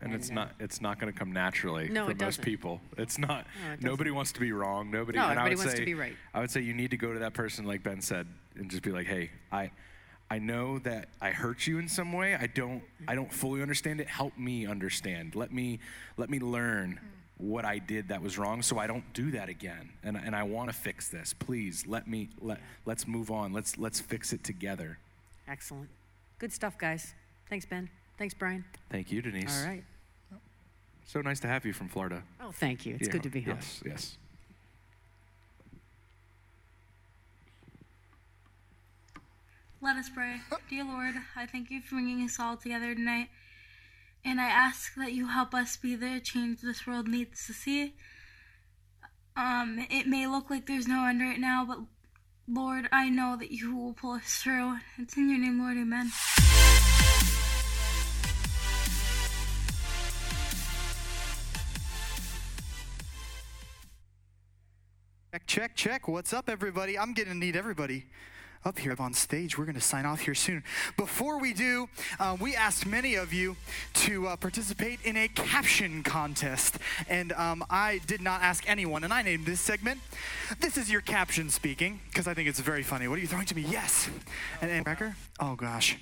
[0.00, 2.44] And, it's uh, not it's not going to come naturally No, for it most doesn't.
[2.44, 2.80] people.
[2.98, 3.46] It's not.
[3.64, 4.90] No, it nobody wants to be wrong.
[4.90, 5.18] Nobody.
[5.18, 6.16] No, and everybody wants to be right.
[6.34, 8.26] I would say you need to go to that person, like Ben said,
[8.56, 9.70] and just be like, "Hey, I,
[10.28, 12.34] I know that I hurt you in some way.
[12.34, 12.82] I don't.
[13.06, 14.08] I don't fully understand it.
[14.08, 15.36] Help me understand.
[15.36, 15.78] Let me
[16.16, 16.98] let me learn."
[17.38, 20.44] What I did that was wrong, so I don't do that again, and and I
[20.44, 21.34] want to fix this.
[21.34, 23.52] Please let me let let's move on.
[23.52, 24.98] Let's let's fix it together.
[25.48, 25.88] Excellent.
[26.38, 27.12] Good stuff, guys.
[27.50, 27.90] Thanks, Ben.
[28.18, 28.64] Thanks, Brian.
[28.88, 29.62] Thank you, Denise.
[29.62, 29.84] All right.
[31.06, 32.22] So nice to have you from Florida.
[32.40, 32.96] Oh, thank you.
[32.98, 33.56] It's good to be home.
[33.56, 34.16] Yes, yes.
[39.82, 40.36] Let us pray.
[40.70, 43.28] Dear Lord, I thank you for bringing us all together tonight.
[44.26, 47.94] And I ask that you help us be the change this world needs to see.
[49.36, 51.78] Um, it may look like there's no end right now, but
[52.48, 54.78] Lord, I know that you will pull us through.
[54.96, 55.76] It's in your name, Lord.
[55.76, 56.10] Amen.
[65.32, 66.08] Check, check, check.
[66.08, 66.98] What's up, everybody?
[66.98, 68.06] I'm going to need everybody
[68.64, 69.58] up here on stage.
[69.58, 70.62] We're going to sign off here soon.
[70.96, 71.88] Before we do,
[72.18, 73.56] uh, we asked many of you
[73.94, 76.78] to uh, participate in a caption contest.
[77.08, 80.00] And um, I did not ask anyone, and I named this segment
[80.60, 83.08] This is Your Caption Speaking, because I think it's very funny.
[83.08, 83.64] What are you throwing to me?
[83.68, 84.08] Yes.
[84.60, 85.16] And, and Cracker?
[85.40, 85.98] Oh, gosh.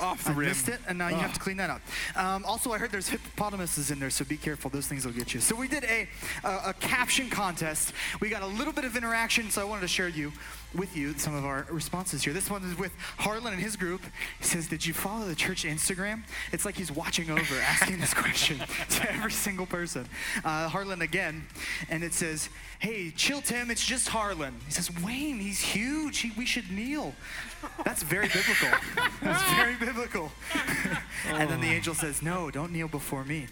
[0.00, 0.48] Off the I rim.
[0.48, 1.80] missed it, and now you have to clean that up.
[2.16, 4.70] Um, also, I heard there's hippopotamuses in there, so be careful.
[4.70, 5.40] Those things will get you.
[5.40, 6.08] So we did a,
[6.44, 7.92] a, a caption contest.
[8.20, 10.32] We got a little bit of interaction, so I wanted to share you
[10.74, 12.32] with you some of our responses here.
[12.34, 14.02] This one is with Harlan and his group.
[14.38, 18.12] He says, "Did you follow the church Instagram?" It's like he's watching over, asking this
[18.14, 18.58] question
[18.90, 20.06] to every single person.
[20.44, 21.46] Uh, Harlan again,
[21.88, 23.70] and it says, "Hey, chill, Tim.
[23.70, 26.18] It's just Harlan." He says, "Wayne, he's huge.
[26.18, 27.14] He, we should kneel."
[27.84, 28.68] That's very biblical.
[29.22, 30.32] That's very biblical.
[31.26, 33.46] and then the angel says, No, don't kneel before me.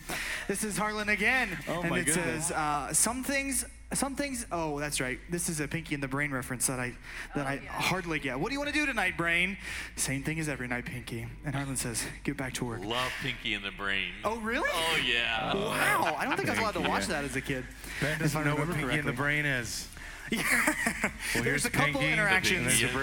[0.49, 1.49] This is Harlan again.
[1.69, 2.47] Oh and my it goodness.
[2.47, 3.65] says, uh, Some things.
[3.95, 4.47] Some things.
[4.51, 5.21] Oh, that's right.
[5.31, 6.93] This is a Pinky and the Brain reference that I
[7.37, 8.39] that I hardly get.
[8.39, 9.57] What do you want to do tonight, Brain?
[9.95, 11.25] Same thing as every night, Pinky.
[11.45, 14.11] And Harlan says, "Get back to work." Love Pinky and the Brain.
[14.25, 14.69] Oh, really?
[14.73, 15.55] Oh, yeah.
[15.55, 16.17] Wow.
[16.19, 17.15] I don't think I was allowed to watch yeah.
[17.21, 17.65] that as a kid.
[18.01, 19.13] Ben doesn't know what remember Pinky in the.
[19.13, 19.89] Brain is.
[21.43, 23.03] There's a couple interactions from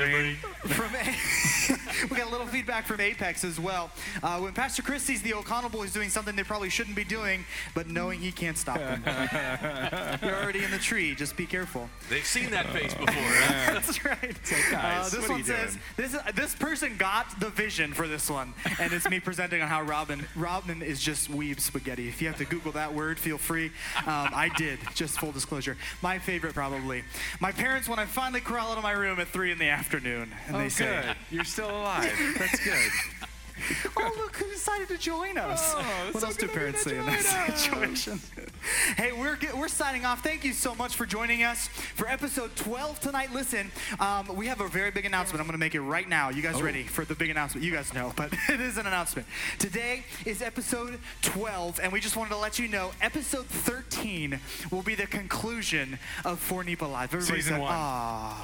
[2.09, 3.91] we got a little feedback from Apex as well.
[4.21, 7.45] Uh, when Pastor Chris sees the O'Connell boys doing something they probably shouldn't be doing,
[7.73, 9.03] but knowing he can't stop them.
[10.23, 11.15] You're already in the tree.
[11.15, 11.89] Just be careful.
[12.09, 13.05] They've seen that face before.
[13.13, 13.73] huh?
[13.73, 14.21] That's right.
[14.21, 16.11] like, guys, Uh, this what are one you says doing?
[16.11, 19.81] this this person got the vision for this one, and it's me presenting on how
[19.81, 22.07] Robin Robin is just weeb spaghetti.
[22.07, 23.67] If you have to Google that word, feel free.
[23.97, 24.79] Um, I did.
[24.95, 25.77] Just full disclosure.
[26.01, 27.03] My favorite probably.
[27.39, 30.31] My parents when I finally crawl out of my room at three in the afternoon,
[30.47, 31.13] and Oh, they say.
[31.31, 32.11] You're still alive.
[32.37, 32.91] That's good.
[33.97, 36.59] "Oh look who decided to join us." Oh, what so else do good of you
[36.59, 37.61] parents say in that us.
[37.63, 38.21] situation?
[38.97, 40.23] hey, we're we're signing off.
[40.23, 43.31] Thank you so much for joining us for episode 12 tonight.
[43.33, 45.39] Listen, um, we have a very big announcement.
[45.39, 46.29] I'm going to make it right now.
[46.29, 46.61] You guys Oh.
[46.63, 47.65] ready for the big announcement?
[47.65, 49.27] You guys know, but it is an announcement.
[49.59, 54.39] Today is episode 12, and we just wanted to let you know episode 13
[54.71, 57.11] will be the conclusion of For NEPA Live.
[57.23, 57.73] Season one.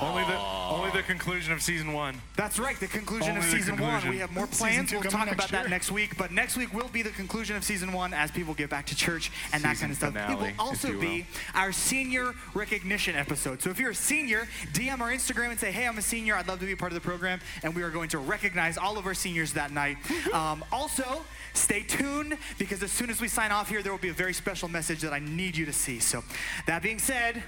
[0.01, 2.21] Only the only the conclusion of season one.
[2.35, 4.07] That's right, the conclusion Only of season one.
[4.09, 4.91] We have more plans.
[4.91, 6.17] We'll talk about that next week.
[6.17, 8.95] But next week will be the conclusion of season one as people get back to
[8.95, 10.13] church and that kind of stuff.
[10.13, 13.61] finale, it will also be our senior recognition episode.
[13.61, 16.35] So if you're a senior, DM our Instagram and say, hey, I'm a senior.
[16.35, 17.39] I'd love to be a part of the program.
[17.63, 19.97] And we are going to recognize all of our seniors that night.
[20.33, 24.09] Um, also, stay tuned because as soon as we sign off here, there will be
[24.09, 25.99] a very special message that I need you to see.
[25.99, 26.23] So
[26.67, 27.43] that being said,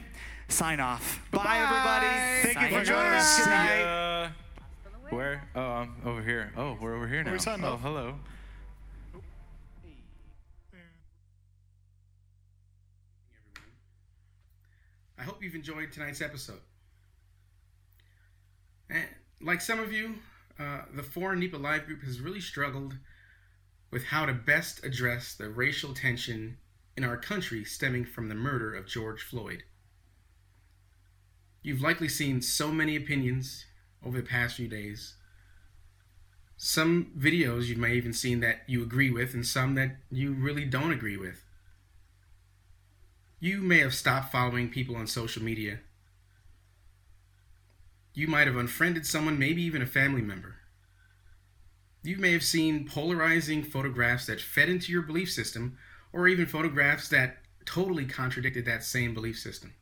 [0.48, 1.22] sign off.
[1.32, 2.54] Bye, everybody.
[2.54, 3.38] Thank you for joining us.
[3.38, 3.82] Good See night.
[3.82, 4.51] ya.
[5.12, 5.44] Where?
[5.56, 6.54] Oh, I'm over here.
[6.56, 7.34] Oh, we're over here now.
[7.34, 7.82] we signed oh, off?
[7.82, 8.16] hello.
[15.20, 16.62] I hope you've enjoyed tonight's episode.
[18.90, 19.04] And
[19.42, 20.16] like some of you,
[20.58, 22.96] uh, the Foreign NEPA Live group has really struggled
[23.92, 26.58] with how to best address the racial tension
[26.96, 29.64] in our country stemming from the murder of George Floyd.
[31.62, 33.66] You've likely seen so many opinions
[34.06, 35.16] over the past few days.
[36.58, 40.66] Some videos you may even seen that you agree with, and some that you really
[40.66, 41.44] don't agree with.
[43.40, 45.80] You may have stopped following people on social media.
[48.14, 50.58] You might have unfriended someone, maybe even a family member.
[52.04, 55.78] You may have seen polarizing photographs that fed into your belief system,
[56.14, 59.74] or even photographs that totally contradicted that same belief system.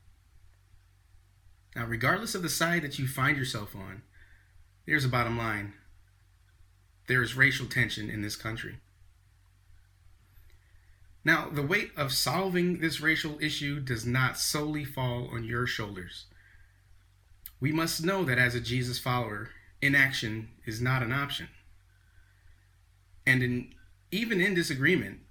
[1.76, 4.04] Now, regardless of the side that you find yourself on,
[4.86, 5.74] there's a bottom line
[7.10, 8.78] there is racial tension in this country.
[11.26, 16.28] Now, the weight of solving this racial issue does not solely fall on your shoulders.
[17.60, 19.50] We must know that as a Jesus follower,
[19.82, 21.50] inaction is not an option.
[23.26, 23.74] And in,
[24.12, 25.22] even in disagreement,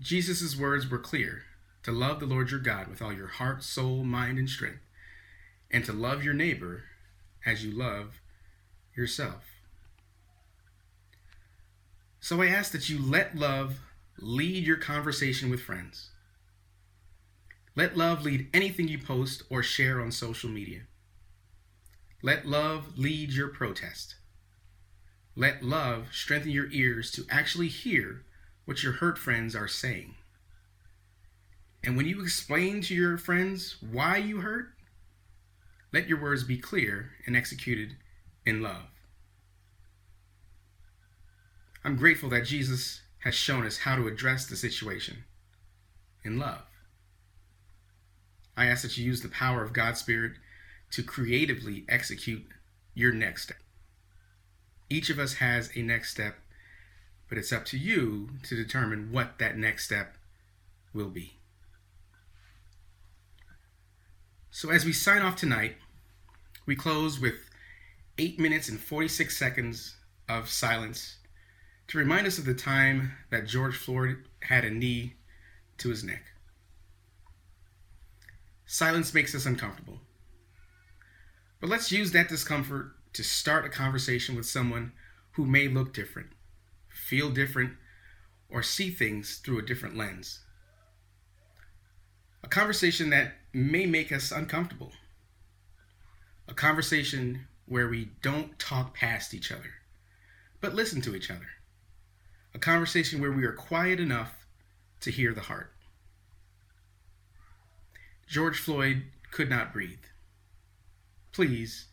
[0.00, 1.42] Jesus' words were clear
[1.82, 4.80] to love the Lord your God with all your heart, soul, mind, and strength,
[5.70, 6.84] and to love your neighbor
[7.44, 8.20] as you love
[8.96, 9.44] yourself.
[12.20, 13.80] So I ask that you let love
[14.18, 16.10] lead your conversation with friends.
[17.76, 20.82] Let love lead anything you post or share on social media.
[22.22, 24.14] Let love lead your protest.
[25.36, 28.24] Let love strengthen your ears to actually hear
[28.64, 30.14] what your hurt friends are saying.
[31.82, 34.68] And when you explain to your friends why you hurt,
[35.92, 37.96] let your words be clear and executed
[38.46, 38.88] in love.
[41.84, 45.24] I'm grateful that Jesus has shown us how to address the situation
[46.24, 46.62] in love.
[48.56, 50.32] I ask that you use the power of God's Spirit
[50.92, 52.46] to creatively execute
[52.94, 53.56] your next step.
[54.88, 56.36] Each of us has a next step,
[57.28, 60.16] but it's up to you to determine what that next step
[60.92, 61.34] will be.
[64.50, 65.76] So, as we sign off tonight,
[66.64, 67.50] we close with
[68.16, 69.96] 8 minutes and 46 seconds
[70.28, 71.16] of silence
[71.88, 75.14] to remind us of the time that George Floyd had a knee
[75.78, 76.22] to his neck.
[78.66, 80.00] Silence makes us uncomfortable.
[81.60, 84.92] But let's use that discomfort to start a conversation with someone
[85.32, 86.28] who may look different,
[86.88, 87.74] feel different,
[88.48, 90.40] or see things through a different lens.
[92.42, 94.92] A conversation that may make us uncomfortable.
[96.46, 99.74] A conversation where we don't talk past each other,
[100.60, 101.48] but listen to each other.
[102.54, 104.46] A conversation where we are quiet enough
[105.00, 105.72] to hear the heart.
[108.28, 109.98] George Floyd could not breathe.
[111.32, 111.86] Please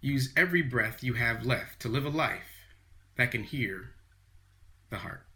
[0.00, 2.66] use every breath you have left to live a life
[3.16, 3.92] that can hear
[4.90, 5.26] the heart.